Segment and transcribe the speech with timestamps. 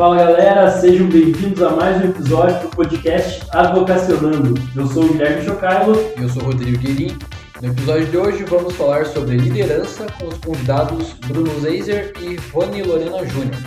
[0.00, 4.54] Fala galera, sejam bem-vindos a mais um episódio do podcast Advocacionando.
[4.74, 5.94] Eu sou o Guilherme Chocailo.
[6.18, 7.18] Eu sou o Rodrigo Guerin.
[7.60, 12.82] No episódio de hoje vamos falar sobre liderança com os convidados Bruno Zeiser e Rony
[12.82, 13.60] Lorena Júnior.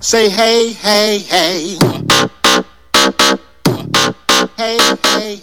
[0.00, 1.78] Say hey, hey, hey.
[4.56, 4.78] Hey,
[5.18, 5.42] hey,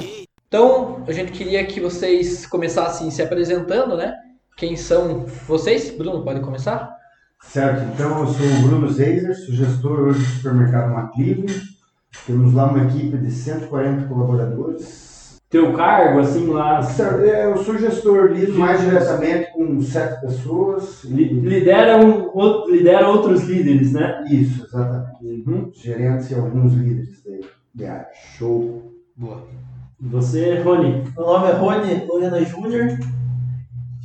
[0.00, 0.26] hey.
[0.48, 4.14] Então, a gente queria que vocês começassem se apresentando, né?
[4.56, 5.90] Quem são vocês?
[5.90, 6.95] Bruno, pode começar?
[7.48, 11.46] Certo, então eu sou o Bruno Zeiser, sou gestor hoje do supermercado Maclive.
[12.26, 15.38] Temos lá uma equipe de 140 colaboradores.
[15.48, 16.82] Teu cargo, assim, lá.
[16.82, 21.04] Certo, é, eu sou gestor, lido mais diretamente com sete pessoas.
[21.04, 24.24] li- Lidera, um, outro- lidera outros líderes, né?
[24.28, 25.24] Isso, exatamente.
[25.48, 25.70] Uhum.
[25.72, 27.22] Gerentes e alguns líderes
[27.74, 28.08] de, área.
[28.36, 28.92] Show.
[29.16, 29.44] Boa.
[30.00, 31.04] E você, Rony?
[31.16, 32.98] Meu nome é Rony Lorena Júnior.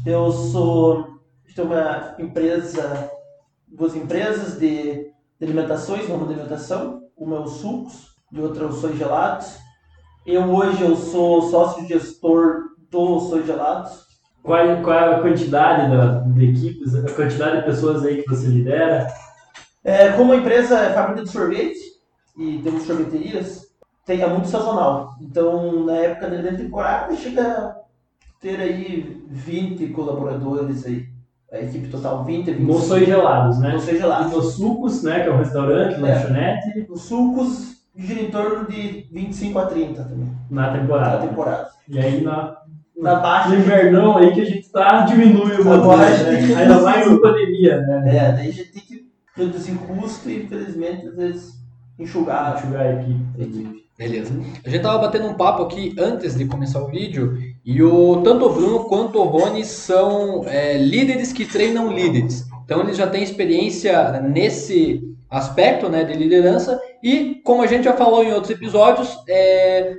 [0.06, 1.10] Eu sou
[1.56, 3.10] tenho uma empresa,
[3.72, 4.94] duas empresas de,
[5.40, 9.58] de alimentações, uma de alimentação, uma é o Sucos e outra é o Sois Gelados.
[10.26, 14.06] Eu hoje eu sou sócio gestor do Sois Gelados.
[14.44, 18.48] Qual, qual é a quantidade da, de equipes, a quantidade de pessoas aí que você
[18.48, 19.08] lidera?
[19.84, 21.80] É, como a empresa é fábrica de sorvete
[22.38, 23.68] e temos sorveterias,
[24.06, 25.16] tem, é muito sazonal.
[25.22, 27.76] Então, na época da temporada, chega a
[28.40, 31.11] ter aí 20 colaboradores aí.
[31.52, 32.72] A equipe total 20, 25.
[32.72, 33.74] Não sou gelados, né?
[33.74, 35.20] Não sei E nos sucos, né?
[35.22, 35.98] Que é um restaurante, É.
[35.98, 41.28] lanchonete, Os sucos gira em torno de 25 a 30 também, na na temporada.
[41.28, 41.70] temporada.
[41.90, 42.56] E aí na,
[42.98, 46.24] Na baixa, no invernão aí que a gente tá, diminui o Agora volume, a gente
[46.30, 46.38] né?
[46.38, 48.16] tem que Ainda mais o- em pandemia, né?
[48.16, 49.06] é, daí a gente tem que
[49.36, 51.54] reduzir custo e, infelizmente, às vezes,
[52.00, 52.56] enxugar.
[52.58, 53.82] Enxugar a equipe.
[53.98, 54.34] Beleza.
[54.66, 58.46] A gente tava batendo um papo aqui antes de começar o vídeo e o tanto
[58.46, 62.46] o Bruno quanto o Rony são é, líderes que treinam líderes.
[62.66, 67.94] Então eles já têm experiência nesse aspecto né, de liderança e como a gente já
[67.94, 69.94] falou em outros episódios, é,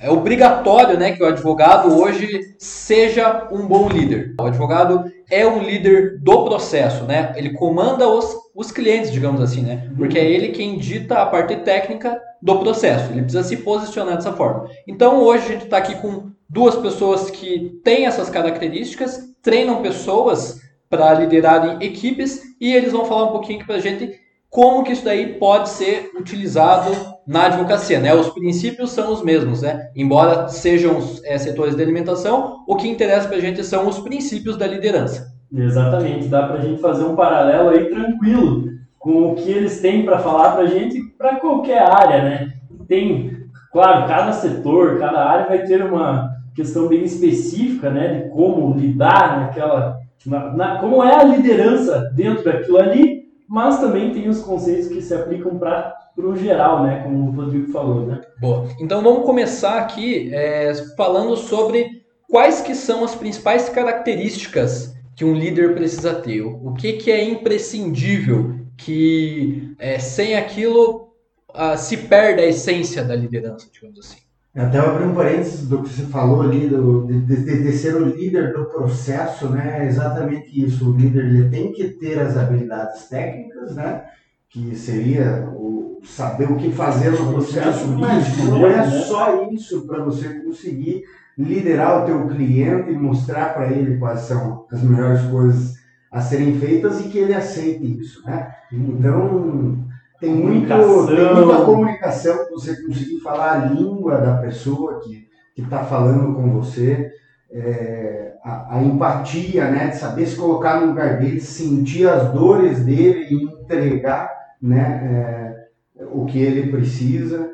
[0.00, 4.34] é obrigatório né, que o advogado hoje seja um bom líder.
[4.40, 7.32] O advogado é um líder do processo, né?
[7.36, 9.90] Ele comanda os, os clientes, digamos assim, né?
[9.96, 13.10] Porque é ele quem dita a parte técnica do processo.
[13.10, 14.68] Ele precisa se posicionar dessa forma.
[14.86, 20.60] Então hoje a gente está aqui com duas pessoas que têm essas características, treinam pessoas
[20.88, 24.18] para liderarem equipes e eles vão falar um pouquinho para a gente
[24.50, 26.90] como que isso daí pode ser utilizado
[27.26, 28.14] na advocacia, né?
[28.14, 29.90] Os princípios são os mesmos, né?
[29.94, 34.56] Embora sejam eh, setores de alimentação, o que interessa para a gente são os princípios
[34.56, 35.34] da liderança.
[35.52, 40.18] Exatamente, dá pra gente fazer um paralelo aí tranquilo com o que eles têm para
[40.18, 42.52] falar pra gente para qualquer área, né?
[42.86, 43.36] Tem,
[43.70, 49.40] claro, cada setor, cada área vai ter uma questão bem específica, né, de como lidar
[49.40, 54.88] naquela, na, na- como é a liderança dentro daquilo ali, mas também tem os conceitos
[54.88, 58.20] que se aplicam para o geral, né, como o Rodrigo falou, né?
[58.40, 58.66] Boa.
[58.80, 65.34] Então vamos começar aqui é, falando sobre quais que são as principais características que um
[65.34, 66.42] líder precisa ter.
[66.42, 71.12] O que, que é imprescindível que é, sem aquilo
[71.54, 74.27] ah, se perde a essência da liderança, digamos assim.
[74.56, 77.94] Até eu abri um parênteses do que você falou ali, do, de, de- de ser
[77.96, 79.84] o líder do processo, né?
[79.84, 80.90] É exatamente isso.
[80.90, 84.04] O líder ele tem que ter as habilidades técnicas, né?
[84.48, 88.84] Que seria o saber o que fazer no processo, mas não é né?
[88.84, 91.02] só isso para você conseguir
[91.36, 95.74] liderar o teu cliente e mostrar para ele quais são as melhores coisas
[96.10, 98.50] a serem feitas e que ele aceite isso, né?
[98.72, 99.76] Então,
[100.20, 101.06] tem, muito, Comunicação.
[101.06, 107.10] tem muita comunicação você conseguir falar a língua da pessoa que está falando com você,
[107.50, 112.84] é, a, a empatia, né, de saber se colocar no lugar dele, sentir as dores
[112.84, 114.30] dele e entregar
[114.60, 115.56] né,
[115.96, 117.50] é, o que ele precisa.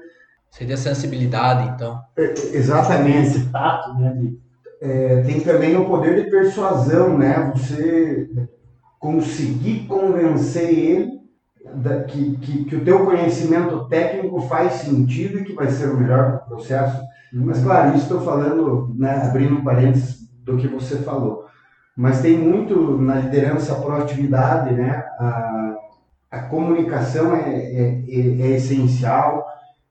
[0.51, 2.01] Seria sensibilidade, então.
[2.17, 3.39] É, exatamente.
[3.39, 4.39] Esse tato, né, de
[4.81, 7.51] É, tem também o poder de persuasão, né?
[7.55, 8.29] Você
[8.99, 11.24] conseguir convencer ele
[11.65, 15.97] da- que, que, que o teu conhecimento técnico faz sentido e que vai ser o
[15.97, 17.01] melhor processo.
[17.33, 21.47] Mas, claro, isso estou falando, né, abrindo parênteses do que você falou.
[21.97, 25.05] Mas tem muito na liderança a proatividade, né?
[25.19, 25.77] A,
[26.31, 29.45] a comunicação é, é, é- é essencial.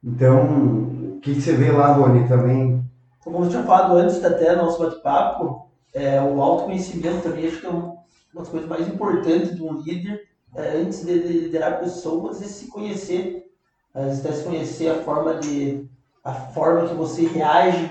[0.03, 2.83] Então, o que, você vê lá, Boni, também?
[3.23, 7.65] Como eu tinha falado antes até no nosso bate-papo, é, o autoconhecimento também acho que
[7.65, 7.93] é um-
[8.33, 10.19] uma das coisas mais importantes de um líder,
[10.57, 13.45] antes de de liderar pessoas, é se conhecer,
[13.95, 15.85] é, até se conhecer a forma de
[16.23, 17.89] a forma que você reage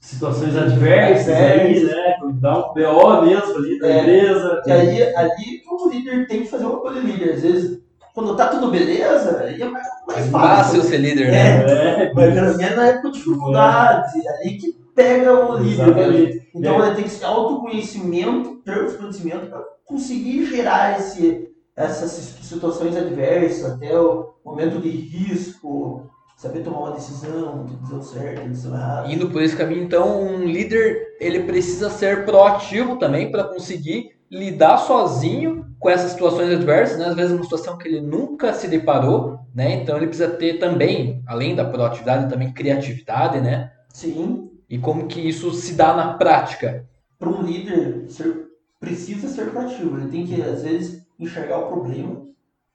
[0.00, 2.16] situações adversas aí, né?
[2.40, 4.00] Dá um BO mesmo ali da É.
[4.00, 4.62] empresa.
[4.66, 7.34] E aí, ali que o líder tem que fazer o papel de líder.
[7.34, 7.80] Às vezes,
[8.14, 10.76] quando tá tudo beleza, aí é mais, mais É fácil.
[10.76, 12.04] fácil ser líder, né?
[12.04, 15.86] É, Mas pelo menos na época de dificuldade, ali que pega o líder.
[15.94, 16.40] né?
[16.54, 22.10] Então ele tem que ter autoconhecimento, ter autoconhecimento para conseguir gerar esse, essas
[22.42, 29.12] situações adversas, até o momento de risco, saber tomar uma decisão, decisão certa, decisão errada.
[29.12, 34.78] Indo por esse caminho, então, um líder ele precisa ser proativo também para conseguir lidar
[34.78, 37.06] sozinho com essas situações adversas, né?
[37.06, 39.74] às vezes uma situação que ele nunca se deparou, né?
[39.76, 43.70] Então ele precisa ter também, além da proatividade, também criatividade, né?
[43.92, 46.86] Sim, E como que isso se dá na prática?
[47.18, 48.48] para um líder ser,
[48.80, 49.96] precisa ser proativo.
[49.96, 52.22] Ele tem que, às vezes, enxergar o problema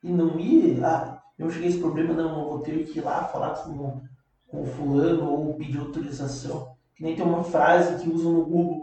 [0.04, 3.02] e não ir, ah, eu cheguei a esse problema, não, eu vou ter que ir
[3.04, 4.02] lá falar com,
[4.48, 6.68] com o fulano ou pedir autorização.
[6.96, 8.82] Que nem tem uma frase que usam no Google,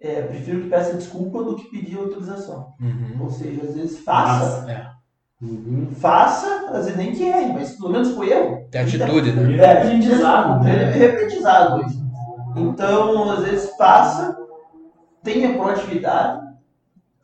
[0.00, 2.72] é, prefiro que peça desculpa do que pedir autorização.
[2.80, 3.22] Uhum.
[3.24, 4.90] Ou seja, às vezes faça, É,
[5.42, 5.88] Uhum.
[5.94, 8.66] faça, às vezes nem que erre, mas pelo menos foi erro.
[8.70, 9.56] tem atitude, né?
[9.56, 10.98] É aprendizado, É né?
[11.02, 12.00] é aprendizado isso.
[12.56, 14.36] Então, às vezes, faça,
[15.22, 16.46] tenha proatividade,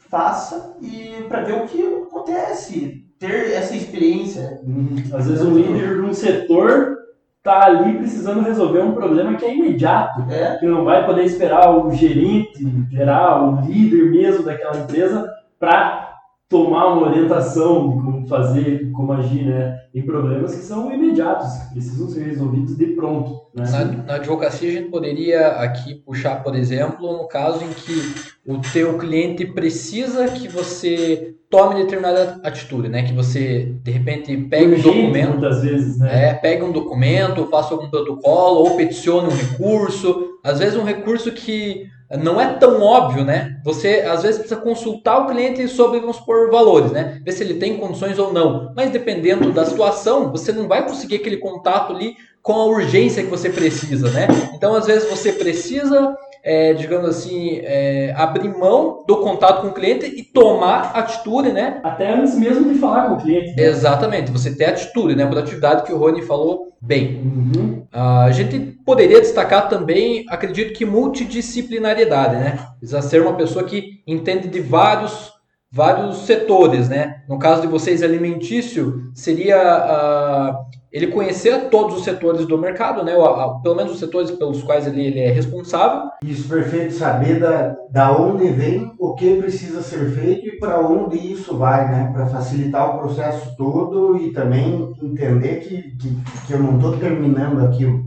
[0.08, 4.60] faça e para ver o que acontece, ter essa experiência.
[4.64, 4.96] Uhum.
[5.12, 6.96] Às vezes o líder de um setor
[7.42, 11.70] tá ali precisando resolver um problema que é imediato, É, que não vai poder esperar
[11.70, 16.05] o gerente geral, o líder mesmo daquela empresa para
[16.48, 19.78] tomar uma orientação de como fazer, como agir, né?
[19.94, 23.64] Em problemas que são imediatos, que precisam ser resolvidos de pronto, né?
[23.70, 28.14] Na, na advocacia a gente poderia aqui puxar, por exemplo, no caso em que
[28.46, 33.02] o teu cliente precisa que você tome determinada atitude, né?
[33.02, 36.28] Que você de repente pegue um Urgente, documento, muitas vezes, né?
[36.28, 40.38] é, pegue um documento, faça algum protocolo ou peticione um recurso.
[40.44, 43.58] Às vezes um recurso que não é tão óbvio, né?
[43.64, 47.20] Você às vezes precisa consultar o cliente sobre, vamos supor, valores, né?
[47.24, 48.72] Ver se ele tem condições ou não.
[48.76, 53.28] Mas dependendo da situação, você não vai conseguir aquele contato ali com a urgência que
[53.28, 54.28] você precisa, né?
[54.54, 59.72] Então, às vezes, você precisa, é, digamos assim, é, abrir mão do contato com o
[59.72, 61.80] cliente e tomar atitude, né?
[61.82, 63.48] Até antes mesmo de falar com o cliente.
[63.56, 63.64] né?
[63.64, 65.24] Exatamente, você ter atitude, né?
[65.24, 67.16] A proatividade que o Rony falou bem.
[67.16, 67.86] Uhum.
[67.92, 72.66] Ah, a gente poderia destacar também, acredito que multidisciplinariedade, né?
[72.78, 75.32] Precisa ser uma pessoa que entende de vários,
[75.70, 77.22] vários setores, né?
[77.28, 80.64] No caso de vocês, alimentício, seria ah,
[80.96, 83.14] ele conhecer todos os setores do mercado, né?
[83.14, 86.10] Ou, pelo menos os setores pelos quais ele, ele é responsável.
[86.24, 86.94] Isso, perfeito.
[86.94, 91.90] Saber da, da onde vem, o que precisa ser feito e para onde isso vai,
[91.90, 92.10] né?
[92.14, 96.16] Para facilitar o processo todo e também entender que, que,
[96.46, 98.02] que eu não estou terminando aquilo.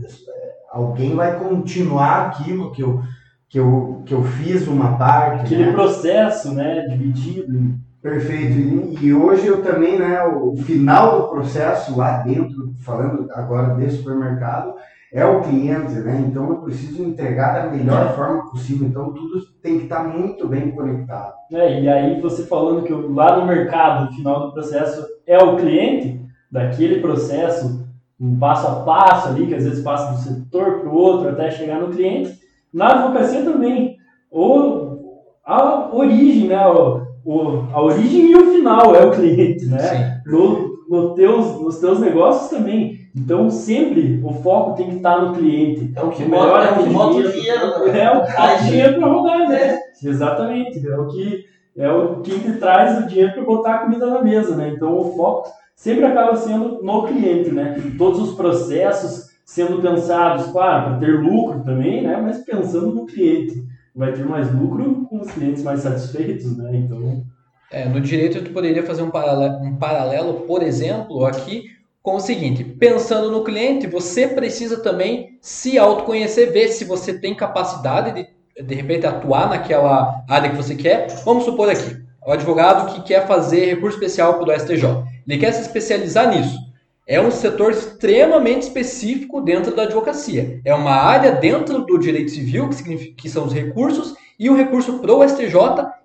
[0.72, 3.00] Alguém vai continuar aquilo que eu,
[3.48, 5.44] que eu, que eu fiz uma parte.
[5.44, 5.72] Aquele né?
[5.72, 7.78] processo, né, dividido.
[8.02, 8.98] Perfeito.
[9.02, 14.74] E, hoje eu também, né, o final do processo lá dentro, falando agora desse supermercado,
[15.12, 16.24] é o cliente, né?
[16.26, 18.86] Então eu preciso entregar da melhor forma possível.
[18.86, 21.34] Então tudo tem que estar muito bem conectado.
[21.52, 25.56] É, e aí você falando que lá no mercado, o final do processo é o
[25.56, 27.86] cliente, daquele processo,
[28.20, 31.50] um passo a passo ali, que às vezes passa do setor para o outro até
[31.50, 32.38] chegar no cliente.
[32.72, 33.96] Na advocacia também,
[34.30, 40.20] o, a origem, né, o, o- a origem e o final é o cliente, né?
[40.26, 42.98] no, no teus, nos teus negócios também.
[43.16, 45.92] Então, sempre o foco tem que estar no cliente.
[45.96, 46.88] É o que melhor é o que
[47.28, 47.66] o dinheiro.
[47.92, 48.00] né?
[48.04, 49.78] É o que Traz dinheiro para rodar, né?
[50.02, 50.86] Exatamente.
[50.88, 51.44] É o que
[51.76, 54.72] é o quem te traz o dinheiro para botar a comida na mesa, né?
[54.74, 57.80] Então, o foco sempre acaba sendo no cliente, né?
[57.98, 62.20] Todos os processos sendo pensados, claro, para ter lucro também, né?
[62.22, 63.64] Mas pensando no cliente.
[63.94, 66.70] Vai ter mais lucro com os clientes mais satisfeitos, né?
[66.74, 67.24] Então,
[67.72, 71.64] É, no direito, tu poderia fazer um paralelo, um paralelo, por exemplo, aqui
[72.02, 77.34] com o seguinte: pensando no cliente, você precisa também se autoconhecer, ver se você tem
[77.34, 81.08] capacidade de, de repente, atuar naquela área que você quer.
[81.24, 84.84] Vamos supor aqui, o advogado que quer fazer recurso especial para o STJ,
[85.26, 86.69] ele quer se especializar nisso.
[87.10, 90.60] É um setor extremamente específico dentro da advocacia.
[90.64, 95.00] É uma área dentro do direito civil, que, que são os recursos, e o recurso
[95.00, 95.52] para o STJ,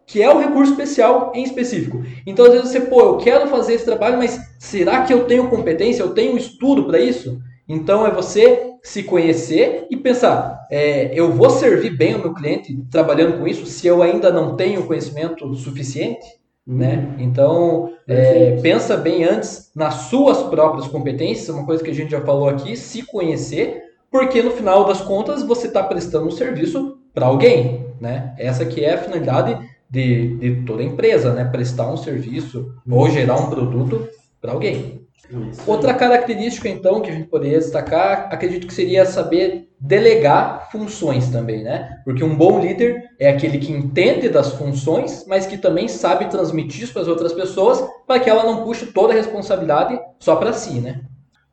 [0.03, 2.03] que é o recurso especial em específico.
[2.25, 5.47] Então, às vezes você, pô, eu quero fazer esse trabalho, mas será que eu tenho
[5.47, 7.39] competência, eu tenho estudo para isso?
[7.69, 12.75] Então, é você se conhecer e pensar, é, eu vou servir bem o meu cliente
[12.89, 16.25] trabalhando com isso se eu ainda não tenho conhecimento suficiente?
[16.67, 17.15] Né?
[17.19, 22.21] Então, é, pensa bem antes nas suas próprias competências, uma coisa que a gente já
[22.21, 27.27] falou aqui, se conhecer, porque no final das contas você está prestando um serviço para
[27.27, 28.33] alguém, né?
[28.37, 29.57] Essa que é a finalidade
[29.89, 31.45] de, de toda empresa, né?
[31.45, 34.07] Prestar um serviço ou gerar um produto
[34.41, 35.05] para alguém.
[35.49, 35.61] Isso.
[35.65, 41.63] Outra característica, então, que a gente poderia destacar, acredito que seria saber delegar funções também,
[41.63, 41.97] né?
[42.03, 46.83] Porque um bom líder é aquele que entende das funções, mas que também sabe transmitir
[46.83, 50.53] isso para as outras pessoas, para que ela não puxe toda a responsabilidade só para
[50.53, 51.01] si, né?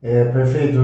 [0.01, 0.79] É, perfeito.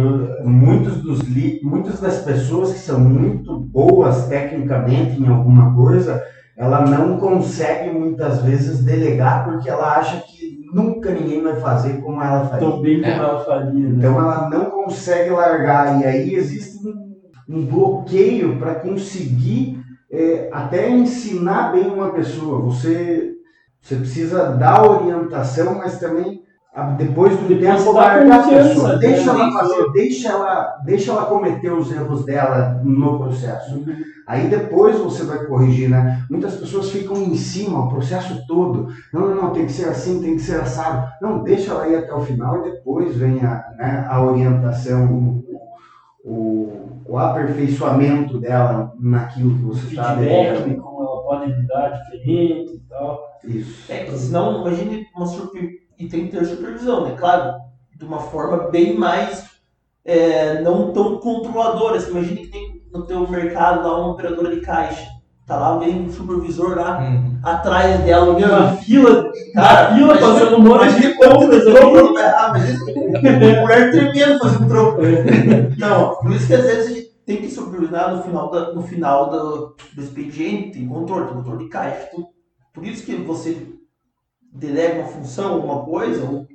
[0.46, 1.60] Muitos dos li...
[1.64, 6.24] Muitas das pessoas que são muito boas tecnicamente em alguma coisa,
[6.56, 12.22] ela não consegue muitas vezes delegar porque ela acha que nunca ninguém vai fazer como
[12.22, 12.68] ela faria.
[12.68, 13.18] Tão bem como É.
[13.18, 13.94] ela faria, né?
[13.98, 17.09] Então ela não consegue largar e aí existe um,
[17.50, 19.80] um bloqueio para conseguir
[20.12, 22.60] é, até ensinar bem uma pessoa.
[22.62, 23.34] Você,
[23.82, 26.42] você precisa dar orientação, mas também
[26.74, 28.90] a- depois do Depois tempo largar a pessoa.
[28.94, 28.98] né?
[29.00, 33.84] Deixa ela fazer, deixa ela, deixa ela cometer os erros dela no processo.
[34.28, 36.24] Aí depois você vai corrigir, né?
[36.30, 38.88] Muitas pessoas ficam em cima o processo todo.
[39.12, 41.08] Não, não, não, tem que ser assim, tem que ser assado.
[41.20, 45.44] Não, deixa ela ir até o final e depois vem a, né, a orientação,
[46.24, 52.80] o, o, aperfeiçoamento dela naquilo que você está né, como ela pode lidar diferente e
[52.90, 53.28] tal.
[53.44, 53.92] Isso.
[53.92, 55.70] É que senão, imagine uma super...
[55.98, 57.16] E tem que ter supervisão, né?
[57.18, 57.60] Claro,
[57.98, 59.50] de uma forma bem mais
[60.06, 62.00] é, não tão controladora.
[62.00, 65.08] Você imagine que tem no teu mercado lá uma operadora de caixa.
[65.50, 67.04] Tá lá alguém, um supervisor lá
[67.42, 72.18] atrás dela, olhando Na fila, Cara, fila passando um monte de compras ali.
[72.18, 75.02] errar, mas a mulher tremendo fazendo troco.
[75.80, 78.84] Não, por isso que às vezes a gente tem que supervisionar no final, da, no
[78.84, 82.10] final do, do expediente, tem controle, tem controle de caixa.
[82.14, 82.28] tudo.
[82.72, 83.58] Por isso que você
[84.54, 86.46] delega uma função, alguma coisa, ou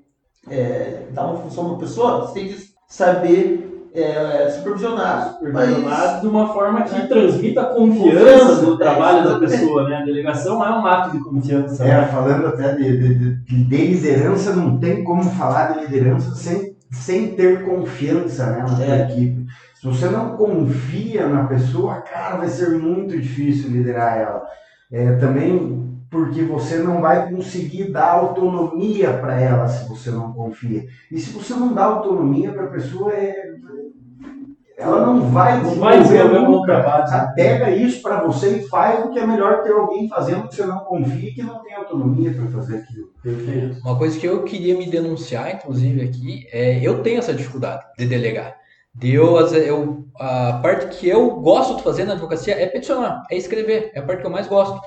[0.49, 2.59] é, dá uma função a uma pessoa, você tem que
[2.89, 3.64] saber
[3.95, 5.35] é, supervisionar.
[5.39, 7.07] Supervisionado de uma forma que É.
[7.07, 9.97] transmita a confiança no é, trabalho da pessoa, né?
[9.99, 11.85] A delegação é um ato de confiança.
[11.85, 12.07] É, né?
[12.09, 17.29] falando até de, de, de- de liderança, não tem como falar de liderança sem, sem
[17.37, 19.03] ter confiança né, na É.
[19.05, 19.45] equipe.
[19.81, 24.43] Se você não confia na pessoa, cara, vai ser muito difícil liderar ela.
[24.91, 30.87] É, também porque você não vai conseguir dar autonomia para ela se você não confia.
[31.11, 33.35] E se você não dá autonomia para a pessoa, é,
[34.79, 36.67] ela não vai Não vai desenvolver bom nunca.
[36.67, 37.09] trabalho.
[37.09, 37.35] Sabe?
[37.35, 40.65] Pega isso para você e faz o que é melhor ter alguém fazendo que você
[40.65, 43.09] não confia e que não tem autonomia para fazer aquilo.
[43.21, 43.81] Perfeito.
[43.81, 48.07] Uma coisa que eu queria me denunciar, inclusive, aqui, é eu tenho essa dificuldade de
[48.07, 48.55] delegar.
[48.95, 52.67] De eu, às vezes, eu, a parte que eu gosto de fazer na advocacia é
[52.67, 54.81] peticionar, é escrever, é a parte que eu mais gosto.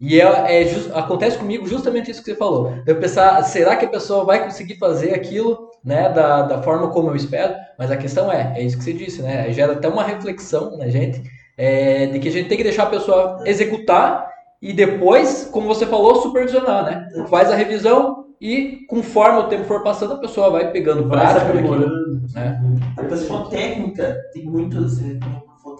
[0.00, 2.72] E é, é jus- acontece comigo justamente isso que você falou.
[2.84, 6.88] De Eu pensar, será que a pessoa vai conseguir fazer aquilo né, da, da forma
[6.88, 7.54] como eu espero?
[7.78, 9.52] Mas a questão é, é isso que você disse, né?
[9.52, 11.22] Gera até uma reflexão na gente,
[11.56, 14.26] é, de que a gente tem que deixar a pessoa executar
[14.62, 17.26] e depois, como você falou, supervisionar, né?
[17.28, 21.24] Faz a revisão e conforme o tempo for passando, a pessoa vai pegando Vai se
[21.34, 22.22] prática aprimorando.
[22.34, 22.60] né?
[22.96, 25.18] A pessoa técnica tem muito esse,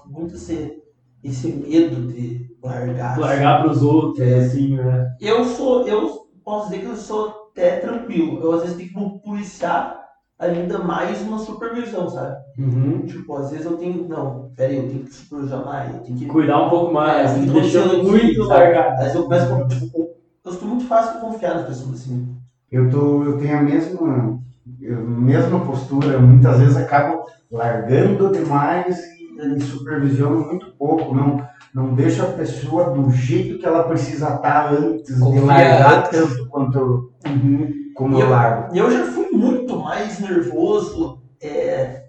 [0.06, 0.79] muito esse,
[1.22, 3.18] esse medo de largar.
[3.18, 5.08] Largar para os outros, assim, né?
[5.20, 8.40] Eu sou, eu posso dizer que eu sou até tranquilo.
[8.42, 10.00] Eu às vezes tenho que policiar
[10.38, 12.36] ainda mais uma supervisão, sabe?
[12.58, 13.04] Uhum.
[13.06, 16.26] Tipo, às vezes eu tenho, não, peraí, eu tenho que supervisionar mais, eu tenho que
[16.26, 18.94] Cuidar um pouco mais, É, deixando muito largado.
[18.94, 20.10] Às vezes eu começo com, tipo,
[20.44, 22.34] eu sou muito fácil de confiar nas pessoas assim.
[22.72, 24.40] Eu, tô, eu tenho a mesma,
[24.82, 28.96] a mesma postura, muitas vezes acabo largando demais
[29.44, 34.34] e, e supervisiono muito pouco, não, não deixo a pessoa do jeito que ela precisa
[34.34, 37.92] estar antes Confia de largar tanto quanto Uhum.
[37.94, 38.74] como E eu eu- largo.
[38.76, 42.04] Eu já fui muito mais nervoso, é,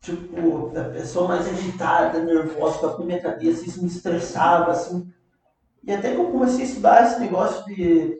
[0.00, 5.06] tipo, a pessoa mais agitada, nervosa, com a minha cabeça, isso me estressava, assim.
[5.82, 8.16] E até que eu comecei a estudar esse negócio de,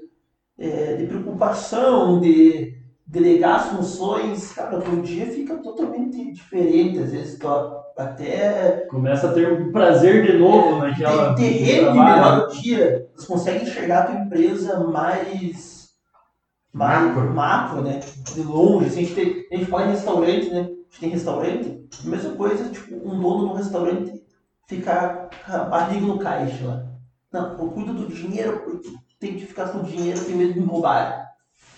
[0.58, 2.74] é, de preocupação, de
[3.06, 7.38] delegar as funções, cara, o teu dia fica totalmente diferente, às vezes
[7.96, 11.34] até Começa a ter um prazer de novo naquela.
[11.34, 12.14] te, te no rende trabalho.
[12.14, 15.84] melhor o dia, você consegue enxergar a tua empresa mais
[16.72, 17.32] Macro.
[17.32, 18.00] macro, né?
[18.34, 20.60] De longe, assim, a gente, tem, a gente fala em restaurante, né?
[20.60, 24.24] A gente tem restaurante, a mesma coisa, tipo, um dono de um restaurante
[24.66, 26.84] ficar com a barriga no caixa lá.
[27.32, 30.60] Não, eu cuido do dinheiro porque tem que ficar com o dinheiro, tem medo de
[30.60, 31.28] me roubar.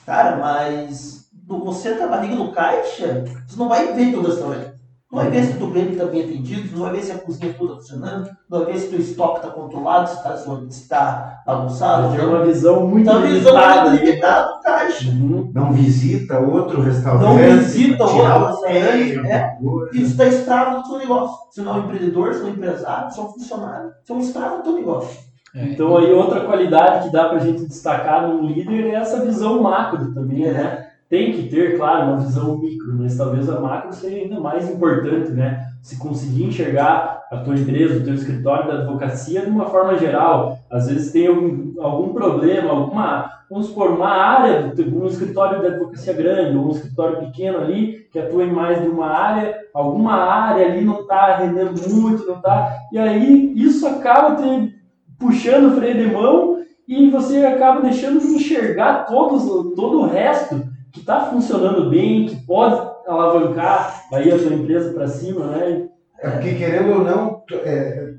[0.07, 4.76] Cara, mas você com a barriga no caixa, você não vai ver teu restaurante.
[5.11, 7.19] Não vai ver se o teu cliente está bem atendido, não vai ver se a
[7.19, 10.89] cozinha toda funcionando, não vai ver se o teu estoque está controlado, se está se
[10.89, 12.17] tá bagunçado.
[12.17, 13.91] Tem uma visão muito a visão limitada.
[13.91, 15.09] é limitada caixa.
[15.09, 15.53] Uhum.
[15.55, 17.23] Não visita outro restaurante.
[17.23, 19.59] Não visita outro restaurante, é.
[19.93, 21.37] Isso está escravo do teu negócio.
[21.51, 23.91] Você não é um empreendedor, você não é um empresário, você é um funcionário.
[24.03, 25.19] Você é um escravo do teu negócio.
[25.55, 29.63] É, Então aí outra qualidade que dá pra gente destacar num líder é essa visão
[29.63, 30.86] macro também, né?
[31.09, 35.31] Tem que ter, claro, uma visão micro, mas talvez a macro seja ainda mais importante,
[35.31, 35.69] né?
[35.81, 40.59] Se conseguir enxergar a tua empresa, o teu escritório da advocacia de uma forma geral,
[40.69, 46.13] às vezes tem algum, algum problema, alguma, vamos supor, uma área, um escritório de advocacia
[46.13, 50.67] grande, ou um escritório pequeno ali, que atua em mais de uma área, alguma área
[50.67, 54.75] ali não está rendendo muito, não está, e aí isso acaba te
[55.17, 56.57] puxando o freio de mão
[56.89, 59.45] e você acaba deixando de enxergar todos,
[59.75, 62.75] todo o resto que está funcionando bem, que pode
[63.07, 65.89] alavancar aí a sua empresa para cima, né?
[66.19, 68.15] É porque, querendo ou não, é,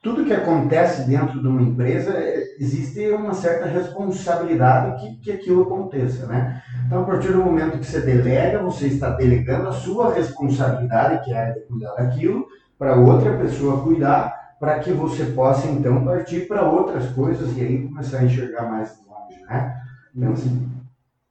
[0.00, 5.62] tudo que acontece dentro de uma empresa, é, existe uma certa responsabilidade que, que aquilo
[5.62, 6.62] aconteça, né?
[6.86, 11.34] Então, a partir do momento que você delega, você está delegando a sua responsabilidade, que
[11.34, 12.46] é de cuidar daquilo,
[12.78, 17.82] para outra pessoa cuidar, para que você possa, então, partir para outras coisas e aí
[17.82, 19.76] começar a enxergar mais longe, né?
[20.14, 20.70] Então, assim,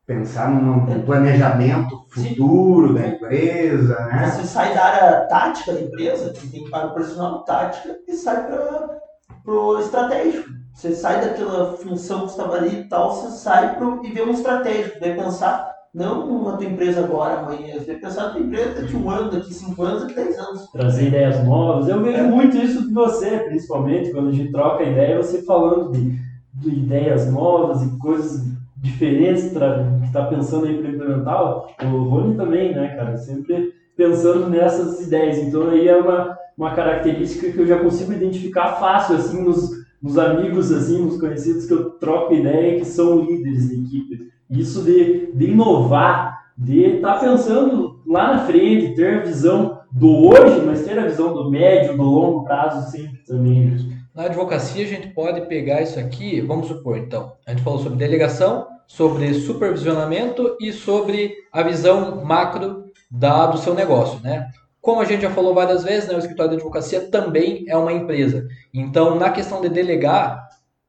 [0.06, 4.30] pensar num num planejamento futuro da empresa, né?
[4.30, 8.48] Você sai da área tática da empresa, que tem para o profissional tática, e sai
[8.48, 10.50] para o estratégico.
[10.74, 14.32] Você sai daquela função que estava ali e tal, você sai pro, e vê um
[14.32, 15.00] estratégico.
[15.00, 18.96] Vai pensar não na tua empresa agora, amanhã, você vai pensar na tua empresa daqui
[18.96, 20.72] um ano, daqui cinco anos, daqui dez anos.
[20.72, 21.90] trazer ideias novas.
[21.90, 26.18] Eu vejo muito isso de você, principalmente quando a gente troca ideia, você falando de,
[26.54, 28.42] de ideias novas e coisas
[28.82, 31.66] diferentes tra- que está pensando aí para implementar.
[31.84, 33.16] O Rony também, né, cara?
[33.16, 35.38] Sempre pensando nessas ideias.
[35.38, 39.70] Então aí é uma, uma característica que eu já consigo identificar fácil, assim, nos,
[40.02, 44.32] nos amigos, assim, nos conhecidos que eu troco ideia que são líderes de equipe.
[44.50, 50.62] Isso de, de inovar, de estar pensando lá na frente, ter a visão do hoje,
[50.66, 53.78] mas ter a visão do médio, do longo prazo sempre também.
[54.14, 57.98] Na advocacia, a gente pode pegar isso aqui, vamos supor, então, a gente falou sobre
[57.98, 64.50] delegação, sobre supervisionamento e sobre a visão macro da, do seu negócio, né?
[64.82, 67.94] Como a gente já falou várias vezes, né, o escritório de advocacia também é uma
[67.94, 68.46] empresa.
[68.74, 70.46] Então, na questão de delegar,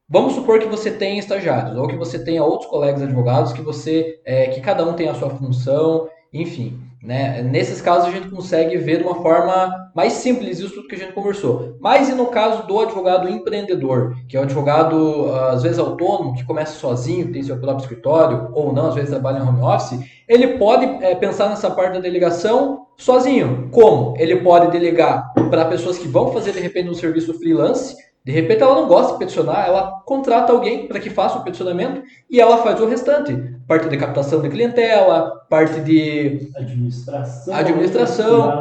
[0.09, 4.21] vamos supor que você tenha estagiários ou que você tenha outros colegas advogados que você,
[4.25, 7.43] é, que cada um tem a sua função, enfim, né?
[7.43, 10.99] Nesses casos a gente consegue ver de uma forma mais simples isso tudo que a
[10.99, 11.77] gente conversou.
[11.81, 16.45] Mas e no caso do advogado empreendedor, que é o advogado às vezes autônomo, que
[16.45, 20.59] começa sozinho, tem seu próprio escritório, ou não, às vezes trabalha em home office, ele
[20.59, 23.69] pode é, pensar nessa parte da delegação sozinho.
[23.73, 24.15] Como?
[24.17, 27.97] Ele pode delegar para pessoas que vão fazer de repente um serviço freelance.
[28.25, 32.03] De repente ela não gosta de peticionar, ela contrata alguém para que faça o peticionamento
[32.31, 33.37] e ela faz o restante.
[33.67, 38.61] Parte de captação de clientela, parte de Administração, Administração.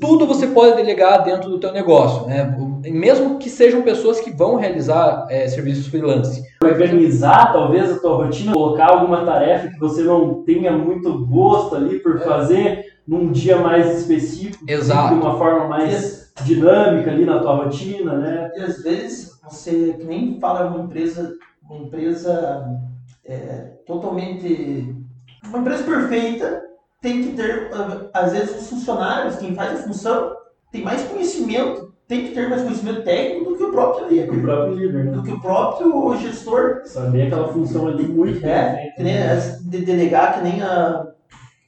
[0.00, 2.56] tudo você pode delegar dentro do teu negócio, né?
[2.84, 6.42] Mesmo que sejam pessoas que vão realizar é, serviços freelance.
[6.62, 11.98] organizar talvez a tua rotina, colocar alguma tarefa que você não tenha muito gosto ali
[11.98, 15.14] por fazer num dia mais específico, Exato.
[15.14, 18.50] de uma forma mais dinâmica ali na tua rotina, né?
[18.56, 21.34] E às vezes você que nem fala uma empresa,
[21.68, 22.66] uma empresa
[23.24, 24.94] é, totalmente.
[25.44, 26.62] Uma empresa perfeita
[27.00, 27.70] tem que ter,
[28.12, 30.34] às vezes, os funcionários, quem faz a função,
[30.72, 34.74] tem mais conhecimento, tem que ter mais conhecimento técnico do que o próprio líder, próprio
[34.74, 35.10] líder, né?
[35.12, 36.80] do que o próprio gestor.
[36.84, 41.06] Saber aquela função ali muito É, que nem as- de delegar, que nem a.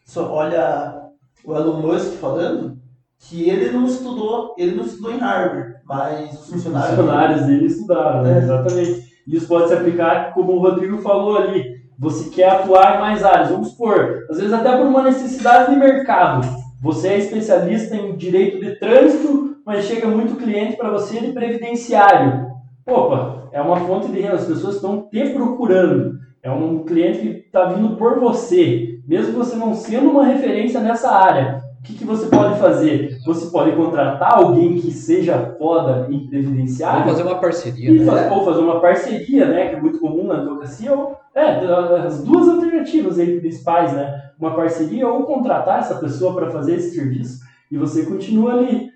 [0.04, 1.10] Só olha
[1.44, 2.78] o Elon Musk falando,
[3.20, 6.96] que ele não estudou, ele não estudou em Harvard, mas os Os funcionários.
[6.96, 8.26] funcionários dele estudaram?
[8.26, 8.38] É.
[8.38, 9.08] exatamente.
[9.26, 11.78] Isso pode se aplicar, como o Rodrigo falou ali.
[11.98, 15.78] Você quer atuar em mais áreas, vamos supor, às vezes até por uma necessidade de
[15.78, 16.46] mercado.
[16.80, 22.46] Você é especialista em direito de trânsito, mas chega muito cliente para você de previdenciário.
[22.86, 26.12] Opa, é uma fonte de renda, as pessoas estão te procurando.
[26.42, 31.10] É um cliente que está vindo por você, mesmo você não sendo uma referência nessa
[31.10, 31.60] área.
[31.88, 33.18] O que, que você pode fazer?
[33.24, 38.30] Você pode contratar alguém que seja foda em previdenciário Vamos fazer uma parceria, e né?
[38.30, 41.64] ou fazer uma parceria, né, que é muito comum na advocacia, ou, é,
[42.06, 46.94] as duas alternativas aí principais, né, uma parceria ou contratar essa pessoa para fazer esse
[46.94, 47.40] serviço
[47.72, 48.90] e você continua ali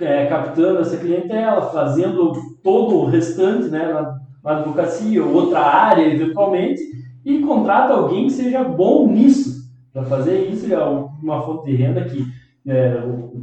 [0.00, 6.12] é, captando essa clientela, fazendo todo o restante, né, na, na advocacia ou outra área
[6.12, 6.82] eventualmente
[7.24, 9.51] e contrata alguém que seja bom nisso
[9.92, 12.24] para fazer isso é uma fonte de renda que
[12.66, 12.94] é,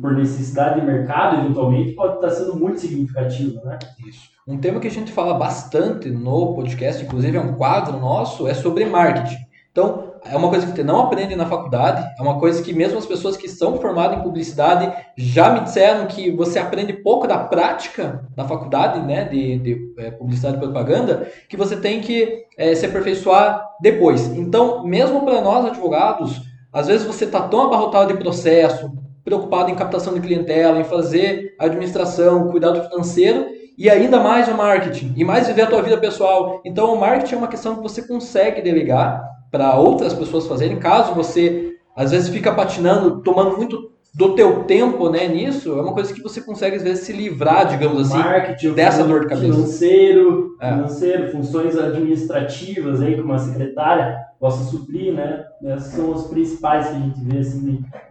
[0.02, 3.78] por necessidade de mercado eventualmente pode estar sendo muito significativa, né?
[4.08, 4.30] Isso.
[4.48, 8.54] Um tema que a gente fala bastante no podcast, inclusive é um quadro nosso, é
[8.54, 9.38] sobre marketing.
[9.72, 12.97] Então, é uma coisa que você não aprende na faculdade, é uma coisa que mesmo
[12.97, 17.38] as pessoas que são formadas em publicidade já me disseram que você aprende pouco da
[17.38, 22.75] prática na faculdade, né, de, de é, publicidade e propaganda, que você tem que é,
[22.75, 24.27] se aperfeiçoar depois.
[24.27, 28.91] Então, mesmo para nós advogados, às vezes você está tão abarrotado de processo,
[29.23, 35.13] preocupado em captação de clientela, em fazer administração, cuidado financeiro, e ainda mais o marketing,
[35.15, 36.62] e mais viver a tua vida pessoal.
[36.65, 41.14] Então, o marketing é uma questão que você consegue delegar para outras pessoas fazerem, caso
[41.14, 46.14] você às vezes fica patinando, tomando muito do teu tempo, né, nisso, é uma coisa
[46.14, 49.54] que você consegue às vezes se livrar, digamos assim, dessa dor de cabeça.
[49.54, 50.72] Financeiro, É.
[50.74, 55.46] financeiro, funções administrativas aí, como uma secretária possa suprir, né?
[55.64, 57.60] Essas são as principais que a gente vê assim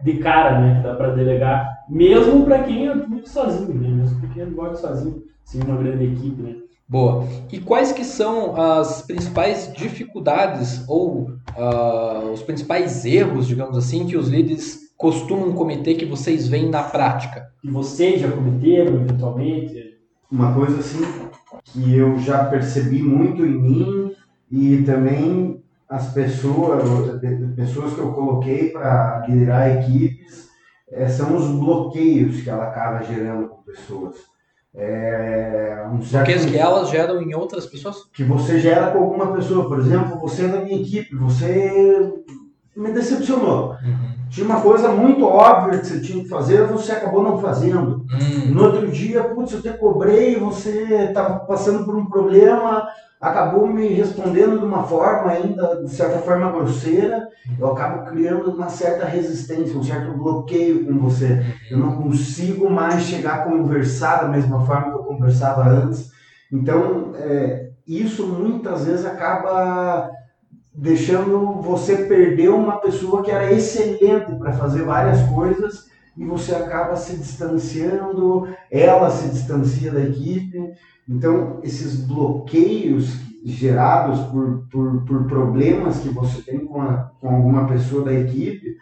[0.03, 0.75] de, de cara, né?
[0.77, 3.89] Que dá para delegar, mesmo para quem atua sozinho, né?
[3.89, 6.55] Mesmo para quem atua sozinho, sem uma grande equipe, né?
[6.89, 7.23] Boa.
[7.51, 14.17] E quais que são as principais dificuldades ou ah, os principais erros, digamos assim, que
[14.17, 17.51] os líderes costumam cometer que vocês veem na prática?
[17.61, 19.99] Que vocês já cometeram, eventualmente.
[20.31, 21.01] Uma coisa assim
[21.63, 24.11] que eu já percebi muito em mim
[24.51, 26.83] e também as pessoas,
[27.55, 30.49] pessoas que eu coloquei para liderar equipes,
[30.91, 34.28] eh, são os bloqueios que ela acaba gerando com pessoas.
[34.75, 38.03] É, um certo Porque que elas geram em outras pessoas?
[38.13, 39.67] que você gera com alguma pessoa.
[39.67, 42.13] Por exemplo, você na minha equipe, você
[42.75, 43.75] me decepcionou.
[44.29, 48.05] Tinha uma coisa muito óbvia que você tinha que fazer, você acabou não fazendo.
[48.13, 48.51] Hum.
[48.53, 52.87] No outro dia, putz, eu te cobrei, você estava passando por um problema,
[53.19, 57.27] acabou me respondendo de uma forma ainda, de certa forma, grosseira.
[57.59, 61.43] Eu acabo criando uma certa resistência, um certo bloqueio com você.
[61.69, 66.11] Eu não consigo mais chegar a conversar da mesma forma que eu conversava antes.
[66.51, 70.09] Então, é, isso muitas vezes acaba
[70.81, 76.95] deixando você perder uma pessoa que era excelente para fazer várias coisas e você acaba
[76.95, 80.71] se distanciando, ela se distancia da equipe.
[81.07, 83.13] Então, esses bloqueios
[83.43, 88.77] gerados por, por, por problemas que você tem com, a, com alguma pessoa da equipe,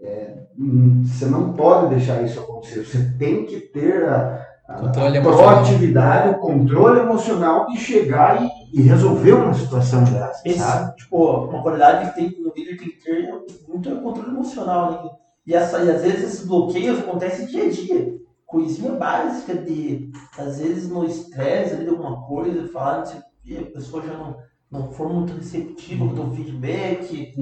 [0.00, 2.84] é, hum, você não pode deixar isso acontecer.
[2.84, 8.82] Você tem que ter a, Controle a proatividade, o controle emocional de chegar e, e
[8.82, 10.96] resolver uma situação dessa, Esse, sabe?
[10.96, 13.28] tipo, uma qualidade que tem um líder tem que ter
[13.68, 15.10] muito é o controle emocional, né?
[15.46, 18.20] E, essa, e às vezes esses bloqueios acontecem dia a dia.
[18.46, 23.58] Coisinha básica de, às vezes, no estresse de alguma coisa, falar, não sei o quê,
[23.60, 24.36] a pessoa já não,
[24.70, 27.32] não for muito receptiva com o teu feedback.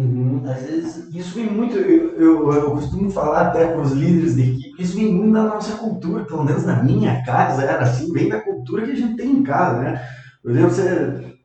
[0.51, 4.43] Às vezes, Isso vem muito, eu, eu, eu costumo falar até para os líderes de
[4.43, 8.29] equipe, isso vem muito da nossa cultura, pelo menos na minha casa era assim, vem
[8.29, 10.03] da cultura que a gente tem em casa, né?
[10.43, 11.37] Por exemplo, você,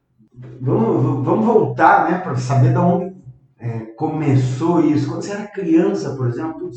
[0.62, 3.16] vamos, vamos voltar, né, para saber de onde
[3.60, 5.10] é, começou isso.
[5.10, 6.70] Quando você era criança, por exemplo,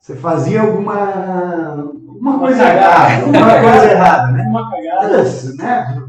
[0.00, 0.94] você fazia alguma,
[2.06, 4.42] alguma coisa errada, alguma coisa errada, né?
[4.48, 5.22] Uma cagada.
[5.22, 6.02] Isso, né?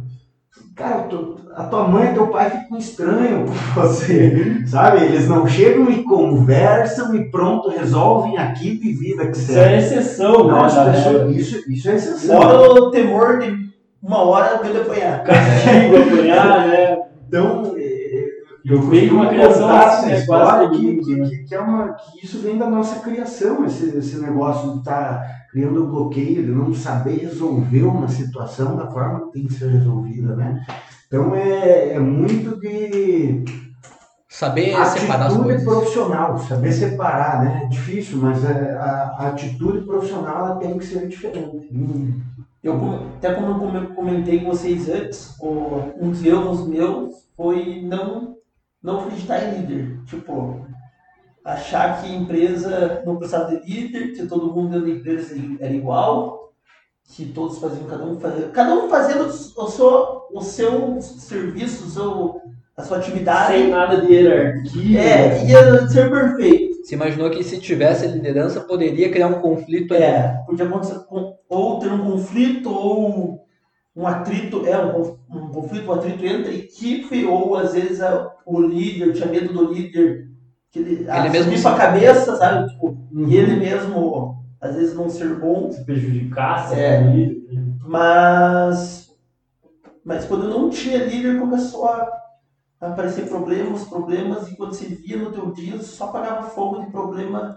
[0.76, 5.06] Cara, tu- a tua mãe e teu pai ficam estranhos com você, sabe?
[5.06, 9.74] Eles não chegam e conversam e pronto, resolvem aquilo e vida que Isso serve.
[9.74, 10.54] é exceção, né?
[10.54, 11.32] Não, regra.
[11.32, 12.40] isso, isso é exceção.
[12.40, 13.68] fora o temor de
[14.04, 15.24] uma hora alguém de apanhar.
[15.26, 16.98] Castigo, apanhar, né?
[17.28, 18.28] Então, é,
[18.64, 20.20] eu Veio uma criação assim, né?
[20.20, 21.30] História todo que, que, né?
[21.48, 25.88] que, é uma, que isso vem da nossa criação, esse, esse negócio de estar criando
[25.88, 30.64] bloqueio, de não saber resolver uma situação da forma que tem que ser resolvida, né?
[31.08, 33.44] Então é, é muito de
[34.30, 35.64] Saber separar as atitude coisas.
[35.64, 37.62] profissional, saber separar, né?
[37.64, 41.70] É difícil, mas é, a, a atitude profissional ela tem que ser diferente.
[41.74, 42.20] Hum.
[42.62, 48.36] Eu, até como eu come- comentei com vocês antes, um dos erros meus foi não,
[48.84, 50.00] não acreditar em líder.
[50.06, 50.66] Tipo,
[51.46, 55.74] achar que a empresa não precisava de líder, que todo mundo dentro da empresa era
[55.74, 56.47] igual,
[57.08, 61.90] que todos faziam, cada um fazendo, cada um fazendo o seu, o seu serviço, o
[61.90, 62.42] seu,
[62.76, 63.54] a sua atividade.
[63.54, 65.00] Sem nada de hierarquia.
[65.00, 66.68] É, ia ser perfeito.
[66.86, 70.04] Se imaginou que se tivesse liderança poderia criar um conflito ali.
[70.04, 73.46] É, podia acontecer com, ou ter um conflito ou
[73.96, 78.32] um atrito, é um, um conflito, um atrito entre a equipe, ou às vezes a-
[78.46, 80.28] o líder tinha medo do líder
[80.72, 82.70] que ele, Ele mesmo subir se- pra cabeça, sabe?
[82.70, 83.28] Tipo, Uhum.
[83.30, 86.98] E ele mesmo, às vezes, não ser bom, Se prejudicasse É.
[86.98, 87.54] a líder.
[87.54, 87.64] né?
[87.86, 89.12] mas,
[90.04, 92.12] mas quando não tinha líder, começou a
[92.82, 97.56] aparecer problemas, problemas, e quando você via no teu dia, só pagava fogo de problema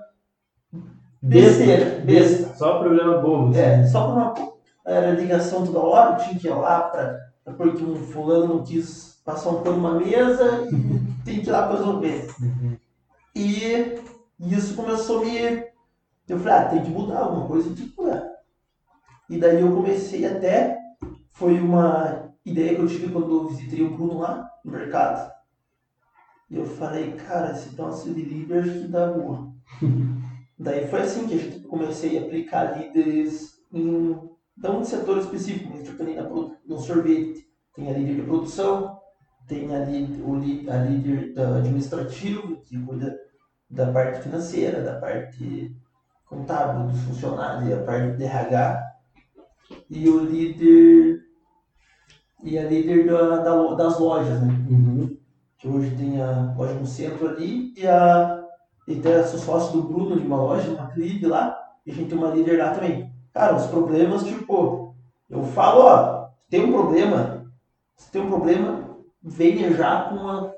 [1.22, 2.54] besteira, besta.
[2.56, 3.50] Só problema bobo.
[3.50, 3.60] assim.
[3.60, 4.34] É, só por uma
[4.86, 9.50] era ligação toda hora, tinha que ir lá pra porque um fulano não quis passar
[9.50, 12.28] um pano numa mesa e tem que ir lá para resolver.
[13.34, 13.98] E
[14.40, 15.69] isso começou a me.
[16.30, 18.24] Eu falei, ah, tem que mudar alguma coisa, tem que mudar.
[19.28, 20.78] E daí eu comecei até.
[21.32, 25.28] Foi uma ideia que eu tive quando eu visitei o Bruno lá no mercado.
[26.48, 29.52] E eu falei, cara, esse de líder acho que dá boa.
[30.56, 34.16] daí foi assim que a gente comecei a aplicar líderes em.
[34.56, 37.44] Não um setor específico, mas tipo, nem na no sorvete.
[37.74, 38.98] Tem a líder de produção,
[39.48, 43.16] tem a, líder, o, a líder da administrativo, que cuida
[43.68, 45.74] da parte financeira, da parte
[46.30, 48.82] contábil, dos funcionários, e a parte de RH,
[49.90, 51.20] e o líder
[52.42, 54.48] e a líder da, da das lojas, né?
[54.70, 55.18] Uhum.
[55.58, 58.40] Que hoje tem a loja no centro ali e a
[58.86, 62.08] e tem a sócio do Bruno de uma loja, uma clipe lá, e a gente
[62.08, 63.12] tem uma líder lá também.
[63.32, 64.96] Cara, os problemas, tipo,
[65.28, 67.46] eu falo, ó, tem um problema,
[67.96, 70.52] se tem um problema, venha já com uma,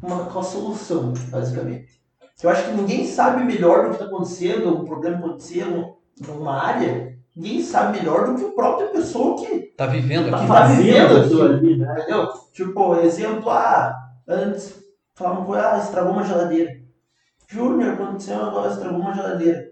[0.00, 2.00] uma, com a solução, basicamente.
[2.42, 5.94] Eu acho que ninguém sabe melhor do que está acontecendo, um problema acontecendo
[6.26, 10.46] numa área, ninguém sabe melhor do que a própria pessoa que Tá vivendo Tá aqui.
[10.46, 11.42] fazendo Fazendo aquilo.
[11.44, 11.94] ali, né?
[11.98, 12.28] Entendeu?
[12.52, 13.94] Tipo, exemplo, ah,
[14.28, 14.74] antes
[15.14, 16.70] falavam, ah, estragou uma geladeira.
[17.48, 19.66] Júnior, aconteceu agora, estragou uma geladeira.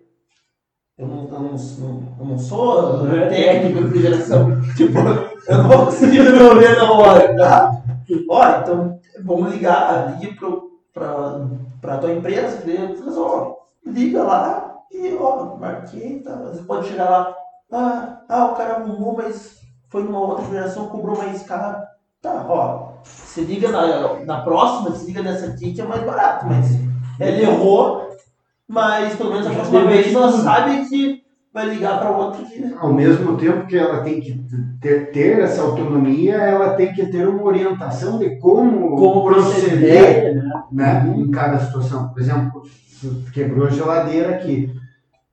[0.96, 4.60] Eu não, eu não, eu não sou é técnico de refrigeração.
[4.76, 4.98] tipo,
[5.48, 7.82] eu não vou conseguir resolver na hora, tá?
[8.30, 10.63] Ó, então, vamos ligar, ligue pro,
[10.94, 11.40] pra,
[11.80, 16.36] pra tua empresa, daí faz, ó, liga lá e, ó, marquei, tá?
[16.36, 17.34] Você pode chegar lá,
[17.72, 19.56] ah, ah, o cara arrumou, mas
[19.90, 21.82] foi numa outra geração, cobrou mais caro.
[22.22, 26.46] Tá, ó, se liga na, na próxima, se liga nessa aqui que é mais barato,
[26.46, 26.70] mas
[27.20, 28.08] ele errou,
[28.66, 30.42] mas pelo menos a próxima vez ela tudo.
[30.42, 31.23] sabe que
[31.54, 32.74] vai ligar para outro que.
[32.76, 34.44] Ao mesmo tempo que ela tem que
[34.80, 40.34] ter, ter essa autonomia, ela tem que ter uma orientação de como, Como proceder proceder,
[40.34, 40.62] né?
[40.72, 42.08] né, em cada situação.
[42.08, 42.62] Por exemplo,
[43.32, 44.74] quebrou a geladeira aqui.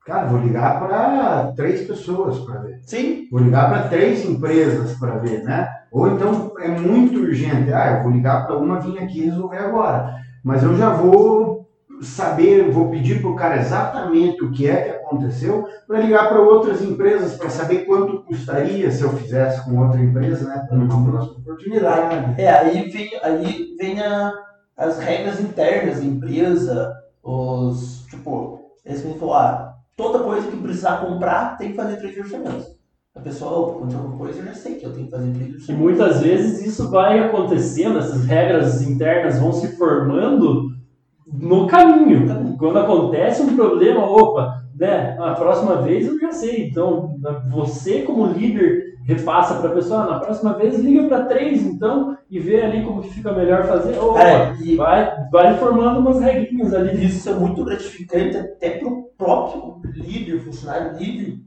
[0.06, 2.80] Cara, vou ligar para três pessoas para ver.
[2.84, 5.68] Sim, Vou ligar para três empresas para ver, né?
[5.92, 7.72] Ou então é muito urgente.
[7.72, 10.16] Ah, eu vou ligar para uma vir aqui resolver agora.
[10.44, 11.68] Mas eu já vou
[12.02, 16.42] saber, vou pedir para o cara exatamente o que é que aconteceu para ligar para
[16.42, 20.66] outras empresas para saber quanto custaria se eu fizesse com outra empresa, né?
[20.68, 22.42] Para uma próxima oportunidade.
[22.42, 24.32] é, aí vem, aí vem a,
[24.78, 28.06] as regras internas da empresa, os.
[28.10, 32.80] Tipo, eles vão falar, toda coisa que precisar comprar tem que fazer três orçamentos.
[33.14, 35.74] A pessoa, aconteceu alguma coisa, eu já sei que eu tenho que fazer três E
[35.74, 40.72] muitas vezes isso vai acontecendo, essas regras internas vão se formando
[41.32, 42.58] no caminho.
[42.58, 45.18] Quando acontece um problema, opa, né?
[45.20, 46.68] A próxima vez eu já sei.
[46.70, 47.16] Então,
[47.50, 52.18] você como líder repassa para a pessoa, "Ah, na próxima vez liga para três, então,
[52.30, 53.98] e vê ali como que fica melhor fazer.
[53.98, 57.06] Opa, Cara, e vai, vai formando umas regrinhas ali.
[57.06, 61.40] isso é muito gratificante até pro próprio líder, funcionário líder.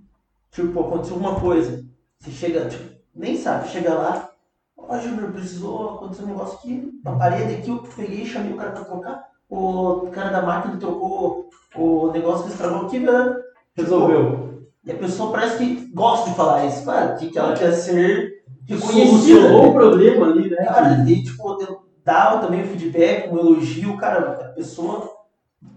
[0.50, 1.84] Tipo, aconteceu uma coisa,
[2.18, 2.84] você chega, tipo,
[3.14, 4.30] nem sabe, chega lá,
[4.76, 8.70] ó, Júnior, precisou acontecer um negócio aqui, na parede aqui, eu peguei, chamei o cara
[8.72, 13.34] pra trocar, o cara da máquina trocou o negócio que estragou aqui, né?
[13.76, 14.62] Resolveu.
[14.84, 18.42] E a pessoa parece que gosta de falar isso, cara, que que ela quer ser
[18.66, 19.40] reconhecida.
[19.40, 20.56] Solucionou o problema ali, né?
[20.56, 25.10] Cara, e tipo, eu dava também o feedback, um elogio, cara, a pessoa,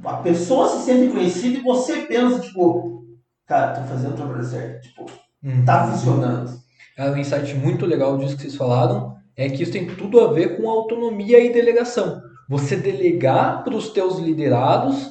[0.03, 3.05] a pessoa se sente conhecida e você pensa, tipo,
[3.45, 5.05] cara, tô fazendo o trabalho certo, tipo,
[5.43, 5.63] Uhum.
[5.63, 6.49] tá funcionando.
[6.97, 10.33] É um insight muito legal disso que vocês falaram, é que isso tem tudo a
[10.33, 12.19] ver com autonomia e delegação.
[12.49, 15.09] Você delegar para os teus liderados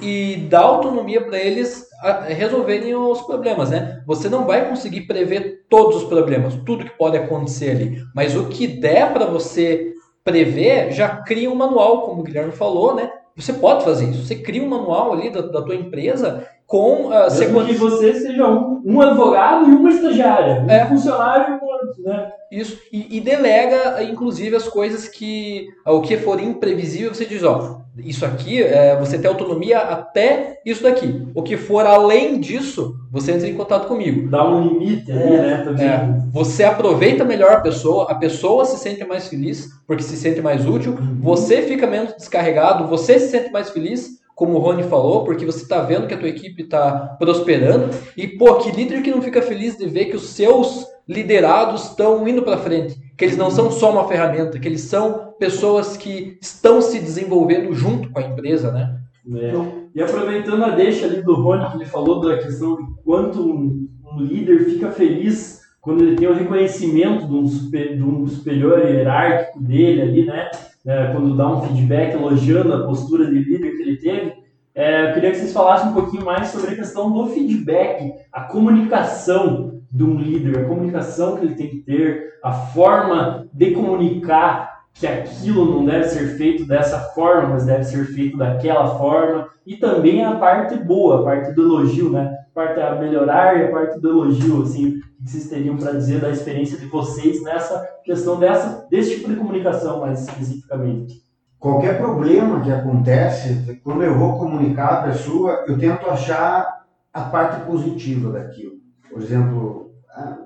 [0.00, 1.86] e dar autonomia para eles
[2.28, 4.02] resolverem os problemas, né?
[4.06, 8.48] Você não vai conseguir prever todos os problemas, tudo que pode acontecer ali, mas o
[8.48, 13.10] que der para você prever, já cria um manual, como o Guilherme falou, né?
[13.36, 14.24] Você pode fazer isso.
[14.24, 18.48] Você cria um manual ali da, da tua empresa com uh, Mesmo que você seja
[18.48, 20.62] um, um advogado e uma estagiária.
[20.62, 20.86] Um É.
[20.86, 21.60] funcionário
[21.98, 22.32] né?
[22.50, 25.66] Isso, e, e delega, inclusive, as coisas que.
[25.84, 30.82] O que for imprevisível, você diz, ó, isso aqui, é, você tem autonomia até isso
[30.82, 31.26] daqui.
[31.34, 34.28] O que for além disso, você entra em contato comigo.
[34.28, 35.40] Dá um limite ali, É.
[35.40, 35.62] né?
[35.64, 35.86] Também.
[35.86, 40.40] É, você aproveita melhor a pessoa, a pessoa se sente mais feliz, porque se sente
[40.42, 45.24] mais útil, você fica menos descarregado, você se sente mais feliz, como o Rony falou,
[45.24, 47.88] porque você está vendo que a tua equipe está prosperando.
[48.14, 52.28] E, pô, que líder que não fica feliz de ver que os seus liderados estão
[52.28, 56.36] indo para frente, que eles não são só uma ferramenta, que eles são pessoas que
[56.42, 58.98] estão se desenvolvendo junto com a empresa, né?
[59.34, 59.52] É.
[59.94, 63.88] E aproveitando a deixa ali do Rony, que ele falou da questão de quanto um,
[64.04, 68.80] um líder fica feliz quando ele tem o reconhecimento de um, super- de um superior
[68.80, 70.50] hierárquico dele ali, né?
[70.86, 74.34] É, quando dá um feedback elogiando a postura de líder que ele teve.
[74.74, 78.42] É, eu queria que vocês falassem um pouquinho mais sobre a questão do feedback, a
[78.42, 84.76] comunicação de um líder, a comunicação que ele tem que ter, a forma de comunicar
[84.98, 89.76] que aquilo não deve ser feito dessa forma, mas deve ser feito daquela forma, e
[89.76, 92.34] também a parte boa, a parte do elogio, né?
[92.50, 96.20] A parte a melhorar e a parte do elogio, assim, que vocês teriam para dizer
[96.20, 101.20] da experiência de vocês nessa questão dessa, desse tipo de comunicação, mais especificamente?
[101.58, 107.66] Qualquer problema que acontece, quando eu vou comunicar a pessoa, eu tento achar a parte
[107.66, 108.76] positiva daquilo.
[109.10, 110.38] Por exemplo, ah,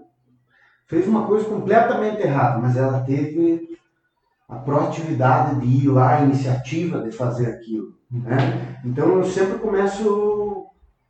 [0.86, 3.68] fez uma coisa completamente errada, mas ela teve
[4.48, 7.94] a proatividade de ir lá, a iniciativa de fazer aquilo.
[8.10, 8.78] Né?
[8.84, 10.39] Então eu sempre começo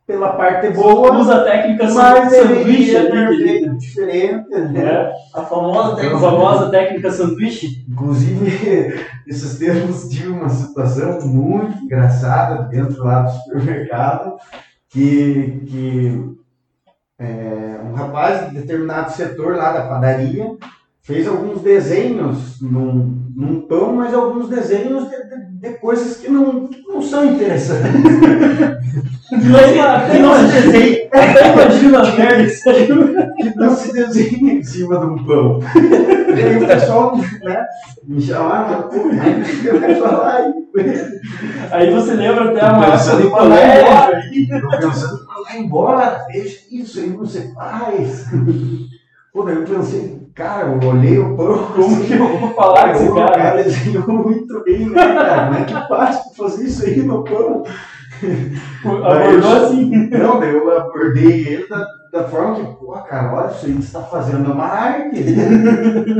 [0.05, 4.49] pela parte boa, Usa a técnica mas sanduíche é ali, diferente.
[4.49, 4.67] Né?
[4.69, 5.11] né?
[5.33, 6.19] A famosa A técnica.
[6.19, 7.85] famosa técnica sanduíche.
[7.89, 14.35] Inclusive, esses tempos tive uma situação muito engraçada dentro lá do supermercado,
[14.89, 16.31] que, que
[17.19, 20.51] é, um rapaz de determinado setor lá da padaria
[21.03, 26.67] fez alguns desenhos num, num pão, mas alguns desenhos de, de- de coisas que não,
[26.87, 27.91] não são interessantes.
[29.31, 32.49] Até imagina, até imagina a merda que
[33.37, 35.59] que não se desenha em cima de um pão.
[36.35, 37.65] E aí o pessoal né,
[38.03, 38.19] me
[39.21, 40.53] aí você vai falar
[41.71, 41.93] aí.
[41.93, 44.33] Você lembra até época Pensando do em mandar colégio.
[44.33, 44.61] embora.
[44.61, 48.25] Tô pensando em mandar embora, veja isso aí você faz.
[49.31, 52.95] Pô, daí eu pensei, cara, eu olhei o pão, Como que eu vou falar com
[52.95, 53.31] esse o cara?
[53.31, 55.45] cara desenhou muito bem, né, cara?
[55.45, 57.63] Como é que faz pra fazer isso aí no pão?
[58.85, 60.09] Abordou assim.
[60.09, 63.81] Não, daí eu abordei ele da, da forma que, pô, cara, olha, isso aí que
[63.81, 65.25] você está fazendo é uma arte.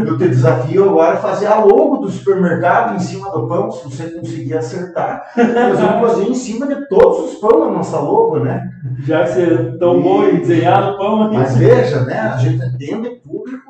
[0.08, 3.84] Eu te desafio agora a fazer a logo do supermercado em cima do pão, se
[3.84, 5.32] você conseguir acertar.
[5.38, 8.68] Nós vamos fazer em cima de todos os pão a nossa logo, né?
[9.04, 11.32] Já que você é tão bom em desenhar no pão.
[11.32, 13.61] Mas veja, né, a gente atende público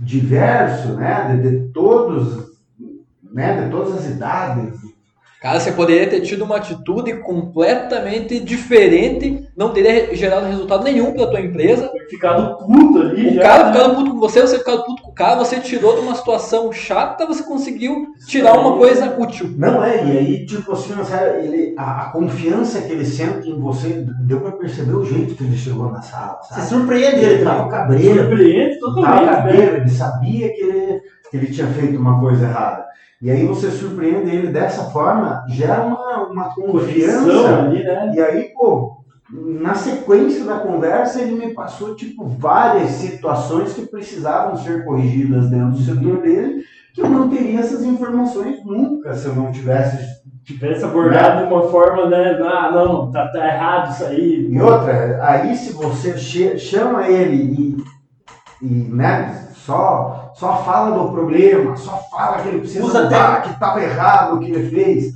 [0.00, 2.58] diverso, né, de, de todos,
[3.32, 4.87] né, de todas as idades.
[5.40, 11.28] Cara, você poderia ter tido uma atitude completamente diferente, não teria gerado resultado nenhum para
[11.28, 11.88] tua empresa.
[12.10, 13.42] Ficado puto ali O já.
[13.42, 13.72] cara né?
[13.72, 16.72] ficando puto com você, você ficando puto com o cara, você tirou de uma situação
[16.72, 19.54] chata, você conseguiu tirar uma coisa útil.
[19.56, 23.60] Não é, e aí, tipo assim, sabe, ele, a, a confiança que ele sente em
[23.60, 26.66] você, deu pra perceber o jeito que ele chegou na sala, Você sabe?
[26.68, 27.70] surpreende Ele ele tava também.
[27.70, 29.24] cabreiro, Surpreende tava totalmente.
[29.26, 29.32] né?
[29.36, 32.87] cabreiro, ele sabia que ele, que ele tinha feito uma coisa errada.
[33.20, 37.58] E aí você surpreende ele dessa forma, gera uma, uma confiança.
[37.58, 38.12] ali, né?
[38.14, 38.98] E aí, pô,
[39.30, 45.70] na sequência da conversa, ele me passou, tipo, várias situações que precisavam ser corrigidas dentro
[45.70, 50.82] do setor dele, que eu não teria essas informações nunca se eu não tivesse Tivesse
[50.82, 52.38] abordado de uma forma, né?
[52.42, 54.48] Ah, não, tá, tá errado isso aí.
[54.50, 56.16] E outra, aí se você
[56.56, 57.36] chama ele
[58.62, 63.42] e, e né, só, só fala do problema, só fala que ele precisa Usa mudar,
[63.42, 65.14] que estava errado o que ele fez,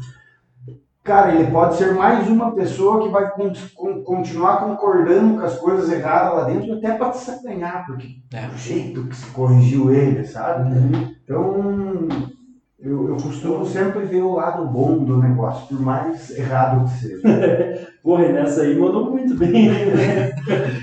[1.05, 5.57] cara, ele pode ser mais uma pessoa que vai con- con- continuar concordando com as
[5.59, 8.47] coisas erradas lá dentro, até para te sacanhar, porque É.
[8.49, 10.73] o jeito que se corrigiu ele, sabe?
[10.75, 11.15] Uhum.
[11.25, 12.09] Então,
[12.85, 17.89] eu, eu costumo sempre ver o lado bom do negócio, por mais errado que seja.
[18.03, 20.33] Porra, nessa aí mandou muito bem, né?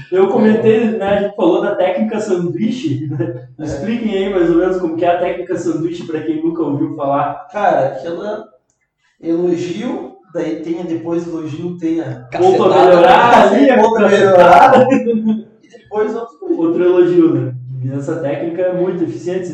[0.10, 1.06] Eu comentei, né?
[1.06, 3.08] A gente falou da técnica sanduíche.
[3.10, 3.50] né?
[3.60, 6.96] Expliquem aí mais ou menos como que é a técnica sanduíche para quem nunca ouviu
[6.96, 7.48] falar.
[7.52, 8.46] Cara, aquela
[9.22, 14.88] elogio, daí tem a depois elogio, tem a Ponto melhorar ali, a Ponto cacetada.
[14.94, 16.66] e depois outro elogio.
[16.66, 17.54] Outro elogio, né?
[17.84, 19.52] E essa técnica é muito eficiente.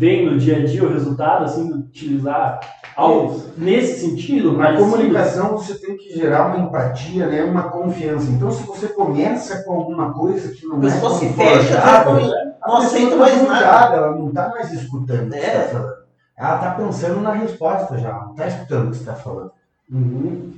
[0.00, 2.58] Veem no dia a dia o resultado, assim, de utilizar
[2.96, 4.56] algo nesse sentido.
[4.56, 8.30] Na comunicação você tem que gerar uma empatia, né, uma confiança.
[8.30, 12.14] Então se você começa com alguma coisa que não A é pessoa se fecha, confortável,
[12.14, 13.96] não, a não pessoa aceita tá mais nada.
[13.96, 15.64] Ela não está mais escutando o que você É.
[15.66, 16.00] está falando.
[16.38, 19.50] Ela está pensando na resposta já, não está escutando o que você está falando.
[19.92, 20.52] Uhum.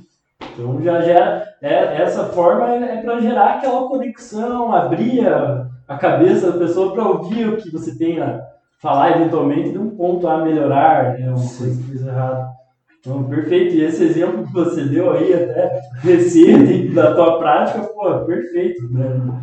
[0.53, 1.43] Então já gera.
[1.61, 7.09] É, essa forma é para gerar aquela conexão, abrir a, a cabeça da pessoa para
[7.09, 8.52] ouvir o que você tem a
[8.83, 11.29] falar eventualmente de um ponto a melhorar, né?
[11.29, 12.51] Uma coisa que fez errado.
[12.99, 13.75] Então, perfeito.
[13.75, 18.83] E esse exemplo que você deu aí, até recente, da tua prática, pô, perfeito.
[18.91, 19.41] Né?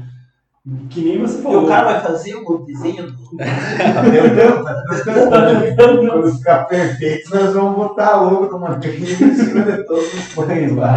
[0.91, 1.65] Que nem você E falou.
[1.65, 3.19] o cara vai fazer o desenho do.
[3.41, 6.07] Tá tentando, tá tentando.
[6.11, 10.77] Quando ficar perfeito, nós vamos botar logo numa trilha em cima de todos os pães
[10.77, 10.97] lá.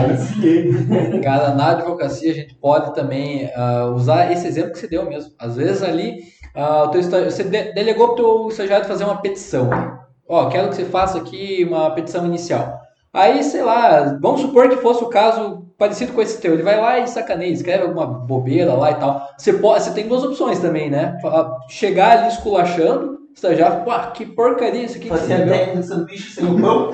[1.23, 5.31] Cara, na advocacia a gente pode também ah, usar esse exemplo que você deu mesmo.
[5.39, 9.69] Às vezes ali ah, você de- delegou para o teu estagiário fazer uma petição.
[10.27, 12.79] Ó, quero que você faça aqui uma petição inicial.
[13.11, 16.53] Aí, sei lá, vamos supor que fosse o caso parecido com esse teu.
[16.53, 19.27] Ele vai lá e sacaneia, escreve alguma bobeira lá e tal.
[19.37, 21.17] Você, pode, você tem duas opções também, né?
[21.69, 26.45] Chegar ali esculachando, estagiário, pô, que porcaria isso aqui Fazia escreveu." técnica de sanduíche sem
[26.45, 26.91] o pão.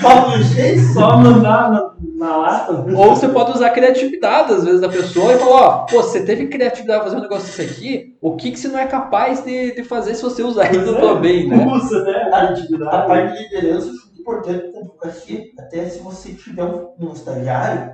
[0.00, 0.80] Só no jeito.
[0.92, 2.72] Só mandar na, na lata.
[2.72, 6.24] Ou você pode usar a criatividade, às vezes, da pessoa e falar, ó, pô, você
[6.24, 9.44] teve criatividade pra fazer um negócio desse aqui, o que, que você não é capaz
[9.44, 11.20] de, de fazer se você usar isso é.
[11.20, 11.66] bem, né?
[11.66, 12.30] Usa, né?
[12.32, 13.06] A A atividade.
[13.06, 15.44] parte de liderança é muito importante na advocacia.
[15.58, 17.92] Até se você tiver um, um estagiário,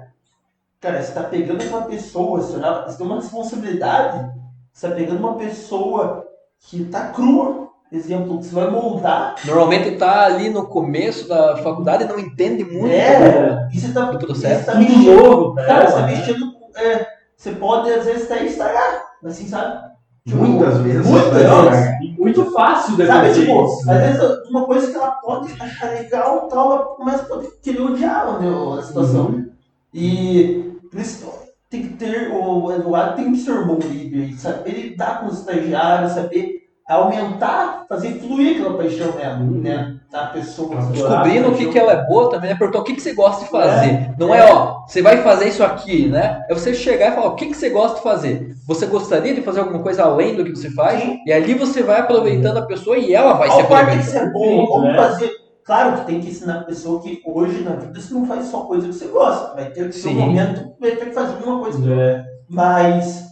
[0.81, 4.31] cara, você está pegando aquela pessoa, você, você tem uma responsabilidade,
[4.73, 6.24] você está pegando uma pessoa
[6.69, 12.05] que está crua, exemplo, que você vai moldar, Normalmente tá ali no começo da faculdade
[12.05, 13.69] e não entende muito É.
[13.73, 14.67] e você está do processo.
[14.67, 16.17] tá Tudo mexendo, novo, cara, ela, você está né?
[16.17, 16.55] mexendo.
[16.77, 17.07] É,
[17.37, 19.95] você pode às vezes até estragar, assim, sabe?
[20.27, 21.07] Tipo, Muitas vezes.
[21.07, 21.33] Muitas
[21.71, 22.19] vezes.
[22.19, 24.09] Muito fácil de Sabe, tipo, isso, às né?
[24.12, 28.41] vezes uma coisa que ela pode achar legal, tal, ela começa a poder querer odiar
[28.41, 28.49] né,
[28.79, 29.27] a situação.
[29.27, 29.51] Uhum.
[29.93, 31.27] E por isso
[31.75, 35.41] tem que ter, o Eduardo tem que ser um bom líder, saber lidar com os
[35.41, 39.62] estagiários, saber aumentar, fazer fluir aquela paixão nela, Uhum.
[39.62, 40.77] né, na pessoa.
[40.93, 42.57] Descobrindo o que, que ela é boa também, né?
[42.57, 44.14] Perguntar o que, que você gosta de fazer.
[44.18, 46.43] Não é, ó, você vai fazer isso aqui, né?
[46.49, 48.55] É você chegar e falar, o que, que você gosta de fazer?
[48.68, 51.01] Você gostaria de fazer alguma coisa além do que você faz?
[51.01, 51.18] Sim.
[51.27, 54.66] E ali você vai aproveitando a pessoa e ela vai se parte que ser bom,
[54.66, 54.97] como né?
[54.97, 55.31] fazer.
[55.65, 58.61] Claro que tem que ensinar a pessoa que hoje na vida você não faz só
[58.65, 61.35] coisa que você gosta, vai ter que ter um momento que vai ter que fazer
[61.35, 62.25] alguma coisa É.
[62.49, 63.25] mas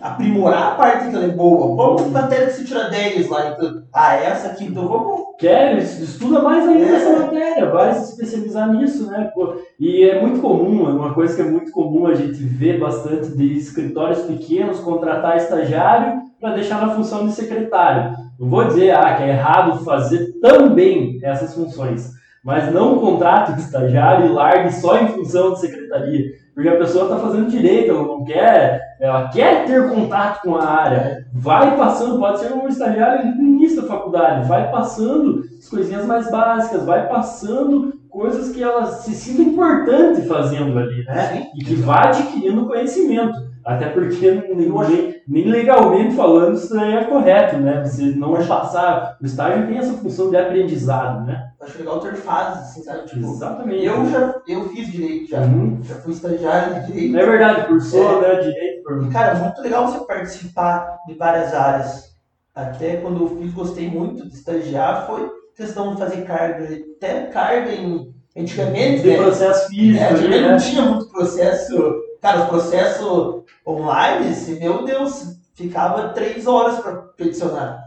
[0.00, 1.76] aprimorar a parte que ela é boa.
[1.76, 3.82] Vamos matéria que se tira 10 lá, então.
[3.92, 5.22] Ah, essa aqui, então vamos.
[5.38, 6.94] Quer, estuda mais ainda É.
[6.96, 9.30] essa matéria, vai se especializar nisso, né?
[9.34, 12.78] Pô, e é muito comum, é uma coisa que é muito comum a gente ver
[12.78, 18.16] bastante de escritórios pequenos contratar estagiário para deixar na função de secretário.
[18.42, 22.10] Não vou dizer ah, que é errado fazer também essas funções,
[22.42, 26.24] mas não contrate o estagiário e largue só em função de secretaria.
[26.52, 30.64] Porque a pessoa está fazendo direito, ela não quer, ela quer ter contato com a
[30.64, 31.24] área.
[31.32, 36.28] Vai passando, pode ser um estagiário no início da faculdade, vai passando as coisinhas mais
[36.28, 41.46] básicas, vai passando coisas que ela se sinta importante fazendo ali, né?
[41.54, 43.51] E que vá adquirindo conhecimento.
[43.64, 47.84] Até porque nem, nem legalmente falando isso é correto, né?
[47.84, 49.16] Você não passar.
[49.20, 51.50] O estágio tem essa função de aprendizado, né?
[51.60, 53.06] Acho legal ter fases, assim, sabe?
[53.06, 53.84] Tipo, Exatamente.
[53.84, 55.42] eu já eu fiz direito já.
[55.42, 55.78] Uhum.
[55.82, 57.16] Já fui estagiário de direito.
[57.16, 58.34] É verdade, cursou, né?
[58.40, 62.16] Direito por E, cara, é muito legal você participar de várias áreas.
[62.54, 67.72] Até quando eu fiz, gostei muito de estagiar, foi questão de fazer carga, até carga
[67.72, 68.11] em.
[68.36, 69.16] Antigamente, de né?
[69.16, 70.50] processo físico, É, antigamente né?
[70.50, 72.02] não tinha muito processo.
[72.20, 77.82] Cara, os processos online, assim, meu Deus, ficava três horas para peticionar.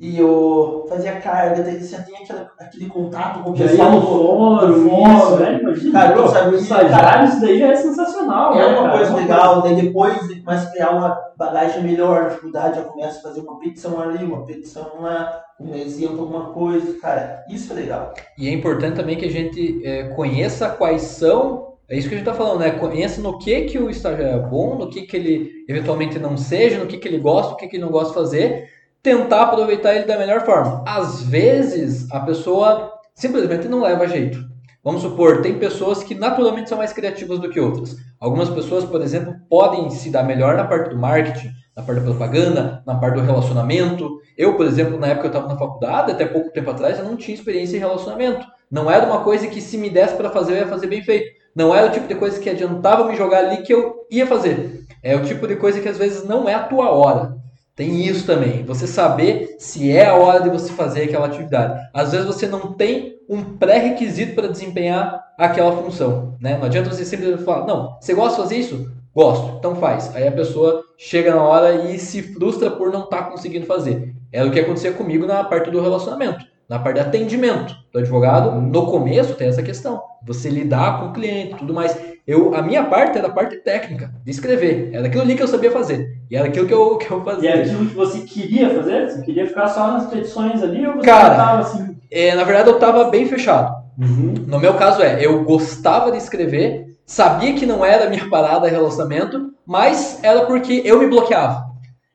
[0.00, 4.88] E eu fazia carga, daí você tem aquela, aquele contato com o pessoal no fórum,
[4.88, 5.36] fórum.
[5.36, 5.60] né?
[5.60, 8.96] Imagina, Cara, tu sabe, estagiário, isso daí já é sensacional, É né, uma cara?
[8.96, 13.22] coisa legal, daí depois ele começa a criar uma bagagem melhor faculdade, já começa a
[13.22, 18.14] fazer uma petição ali, uma petição lá, um exemplo, alguma coisa, cara, isso é legal.
[18.38, 21.74] E é importante também que a gente é, conheça quais são.
[21.86, 22.70] É isso que a gente está falando, né?
[22.70, 26.78] Conheça no que, que o estagiário é bom, no que, que ele eventualmente não seja,
[26.78, 28.79] no que, que ele gosta, no que, que ele não gosta de fazer.
[29.02, 30.84] Tentar aproveitar ele da melhor forma.
[30.86, 34.38] Às vezes, a pessoa simplesmente não leva jeito.
[34.84, 37.96] Vamos supor, tem pessoas que naturalmente são mais criativas do que outras.
[38.18, 42.06] Algumas pessoas, por exemplo, podem se dar melhor na parte do marketing, na parte da
[42.06, 44.20] propaganda, na parte do relacionamento.
[44.36, 47.04] Eu, por exemplo, na época que eu estava na faculdade, até pouco tempo atrás, eu
[47.04, 48.46] não tinha experiência em relacionamento.
[48.70, 51.30] Não era uma coisa que se me desse para fazer, eu ia fazer bem feito.
[51.54, 54.84] Não era o tipo de coisa que adiantava me jogar ali que eu ia fazer.
[55.02, 57.39] É o tipo de coisa que às vezes não é a tua hora.
[57.80, 58.62] Tem isso também.
[58.64, 61.80] Você saber se é a hora de você fazer aquela atividade.
[61.94, 66.36] Às vezes você não tem um pré-requisito para desempenhar aquela função.
[66.38, 66.58] Né?
[66.58, 68.92] Não adianta você simplesmente falar, não, você gosta de fazer isso?
[69.14, 70.14] Gosto, então faz.
[70.14, 74.14] Aí a pessoa chega na hora e se frustra por não estar conseguindo fazer.
[74.30, 78.60] Era o que acontecia comigo na parte do relacionamento, na parte de atendimento do advogado.
[78.60, 81.98] No começo tem essa questão, você lidar com o cliente, tudo mais.
[82.26, 84.90] Eu, a minha parte era a parte técnica, de escrever.
[84.92, 86.08] Era aquilo ali que eu sabia fazer.
[86.30, 87.50] E era aquilo que eu, que eu E fazia.
[87.50, 89.10] é aquilo que você queria fazer?
[89.10, 91.96] Você queria ficar só nas petições ali ou você Cara, tava assim?
[92.08, 93.74] É, na verdade, eu estava bem fechado.
[93.98, 94.34] Uhum.
[94.46, 98.68] No meu caso é, eu gostava de escrever, sabia que não era a minha parada
[98.68, 101.69] relacionamento, mas era porque eu me bloqueava.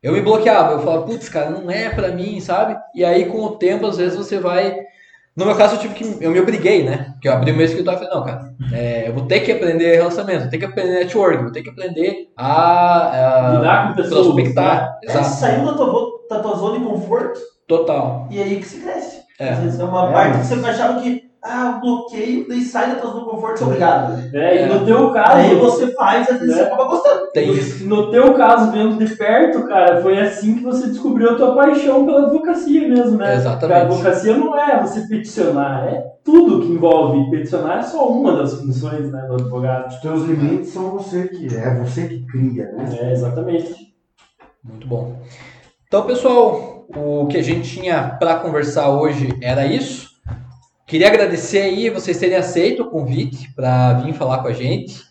[0.05, 2.77] Eu me bloqueava, eu falava, putz, cara, não é pra mim, sabe?
[2.93, 4.77] E aí com o tempo, às vezes você vai
[5.35, 6.23] No meu caso, eu tive que.
[6.23, 7.07] Eu me obriguei, né?
[7.13, 9.51] Porque eu abri o meu escritório e falei, não, cara, é, eu vou ter que
[9.51, 13.49] aprender relacionamento, vou ter que aprender network, vou ter que aprender a.
[13.49, 14.27] a Lidar com pessoas.
[14.27, 14.97] prospectar.
[15.03, 15.13] né?
[15.13, 18.27] É, saiu da tua, da tua zona de conforto Total.
[18.31, 19.21] e aí que se cresce.
[19.39, 19.49] É.
[19.49, 22.95] Às vezes é uma É, parte que você achava que, ah, bloqueio, daí sai da
[22.95, 24.35] tua zona de conforto, obrigado.
[24.35, 26.55] É, e no teu caso, Aí você faz, às vezes Né?
[26.55, 27.31] você acaba gostando.
[27.31, 27.87] Tem isso.
[27.87, 32.03] no teu caso, vendo de perto, cara, foi assim que você descobriu a tua paixão
[32.03, 33.35] pela advocacia mesmo, né?
[33.35, 33.59] Exatamente.
[33.59, 37.29] Porque a advocacia não é você peticionar, é tudo que envolve.
[37.29, 39.89] Peticionar é só uma das funções né, do advogado.
[39.89, 42.85] Os teus limites são você que é você que cria, né?
[43.01, 43.93] É, exatamente.
[44.63, 45.19] Muito bom.
[45.87, 50.14] Então, pessoal, o que a gente tinha para conversar hoje era isso.
[50.87, 55.01] Queria agradecer aí vocês terem aceito o convite para vir falar com a gente.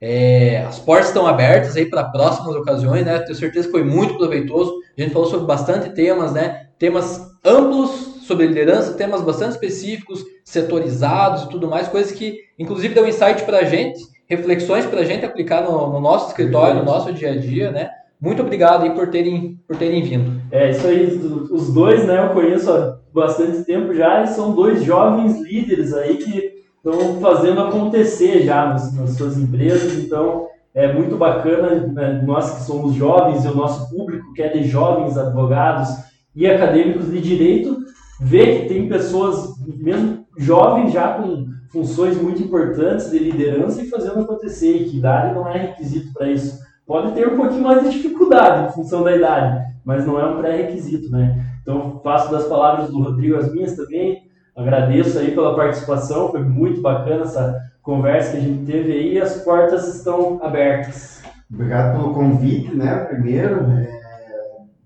[0.00, 3.18] É, as portas estão abertas aí para próximas ocasiões, né?
[3.18, 4.72] Tenho certeza que foi muito proveitoso.
[4.96, 6.68] A gente falou sobre bastante temas, né?
[6.78, 13.06] Temas amplos sobre liderança, temas bastante específicos, setorizados e tudo mais, coisas que, inclusive, deu
[13.06, 17.12] insight para a gente, reflexões para a gente aplicar no, no nosso escritório, no nosso
[17.12, 17.90] dia a dia, né?
[18.24, 20.40] Muito obrigado aí por terem, por terem vindo.
[20.50, 21.04] É isso aí,
[21.50, 26.16] os dois, né, eu conheço há bastante tempo já e são dois jovens líderes aí
[26.16, 32.50] que estão fazendo acontecer já nas, nas suas empresas, então é muito bacana, né, nós
[32.50, 35.90] que somos jovens e o nosso público que é de jovens advogados
[36.34, 37.76] e acadêmicos de direito,
[38.18, 44.20] ver que tem pessoas, mesmo jovens já com funções muito importantes de liderança e fazendo
[44.20, 46.63] acontecer, e que idade não é requisito para isso.
[46.86, 50.38] Pode ter um pouquinho mais de dificuldade em função da idade, mas não é um
[50.38, 51.42] pré-requisito, né?
[51.62, 54.22] Então, faço das palavras do Rodrigo as minhas também.
[54.54, 59.42] Agradeço aí pela participação, foi muito bacana essa conversa que a gente teve aí as
[59.42, 61.22] portas estão abertas.
[61.52, 62.96] Obrigado pelo convite, né?
[63.04, 64.04] Primeiro, é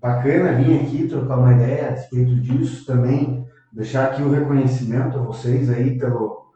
[0.01, 5.21] bacana vir aqui trocar uma ideia a respeito disso também, deixar aqui o reconhecimento a
[5.21, 6.48] vocês aí pelo,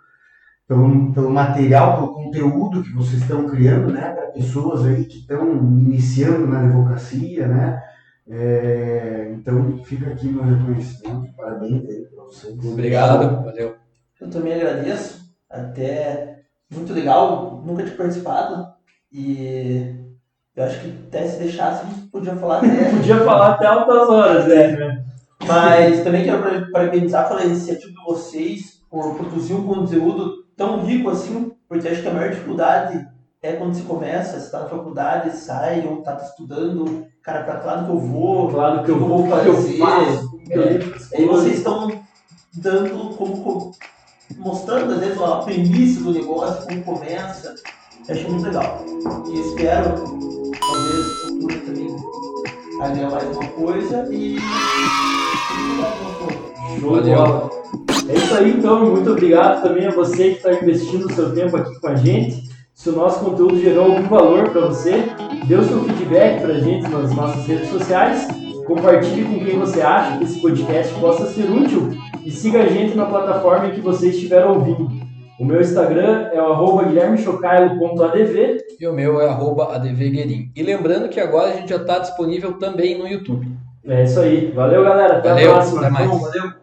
[0.74, 4.10] pelo, pelo material, pelo conteúdo que vocês estão criando, né?
[4.12, 7.82] Para pessoas aí que estão iniciando na advocacia, né?
[8.28, 12.66] É, então fica aqui meu reconhecimento, parabéns aí para vocês.
[12.66, 13.76] Obrigado, valeu.
[14.20, 15.22] Eu também agradeço.
[15.50, 16.40] Até
[16.72, 18.66] muito legal, nunca tinha participado.
[19.12, 19.96] E
[20.56, 22.90] eu acho que até se deixasse, a gente podia falar até.
[22.90, 25.04] Podia falar até altas horas, né?
[25.46, 31.10] Mas também quero para- parabenizar pela iniciativa de vocês por produzir um conteúdo tão rico
[31.10, 33.08] assim, porque acho que a maior dificuldade
[33.42, 37.68] é quando se começa, você está na faculdade, sai, ou está estudando, cara, para que
[37.68, 39.78] lado que eu vou, Claro que eu vou, que eu fazer.
[39.78, 40.40] faço.
[40.50, 41.18] É.
[41.18, 41.92] Aí vocês estão
[42.56, 43.72] dando como co-
[44.38, 47.56] mostrando às vezes a premissa do negócio, como começa.
[48.08, 48.80] Eu achei muito legal.
[49.30, 49.94] E espero,
[50.60, 51.96] talvez, no futuro também
[52.82, 54.38] agregar mais uma coisa e.
[56.80, 57.50] Show de bola.
[58.10, 58.86] É isso aí, então.
[58.86, 62.44] Muito obrigado também a você que está investindo o seu tempo aqui com a gente.
[62.74, 65.04] Se o nosso conteúdo gerou algum valor para você,
[65.48, 68.28] dê o seu feedback para a gente nas nossas redes sociais.
[68.66, 71.92] Compartilhe com quem você acha que esse podcast possa ser útil
[72.26, 74.90] e siga a gente na plataforma em que você estiver ouvindo.
[75.40, 78.58] O meu Instagram é o arroba guilhermechocailo.adv.
[78.80, 80.52] E o meu é arroba advguerim.
[80.56, 83.48] E lembrando que agora a gente já está disponível também no YouTube.
[83.86, 84.52] É isso aí.
[84.52, 85.18] Valeu, galera.
[85.18, 85.82] Até Valeu, a próxima.
[85.82, 86.10] até mais.
[86.10, 86.63] Bom, valeu.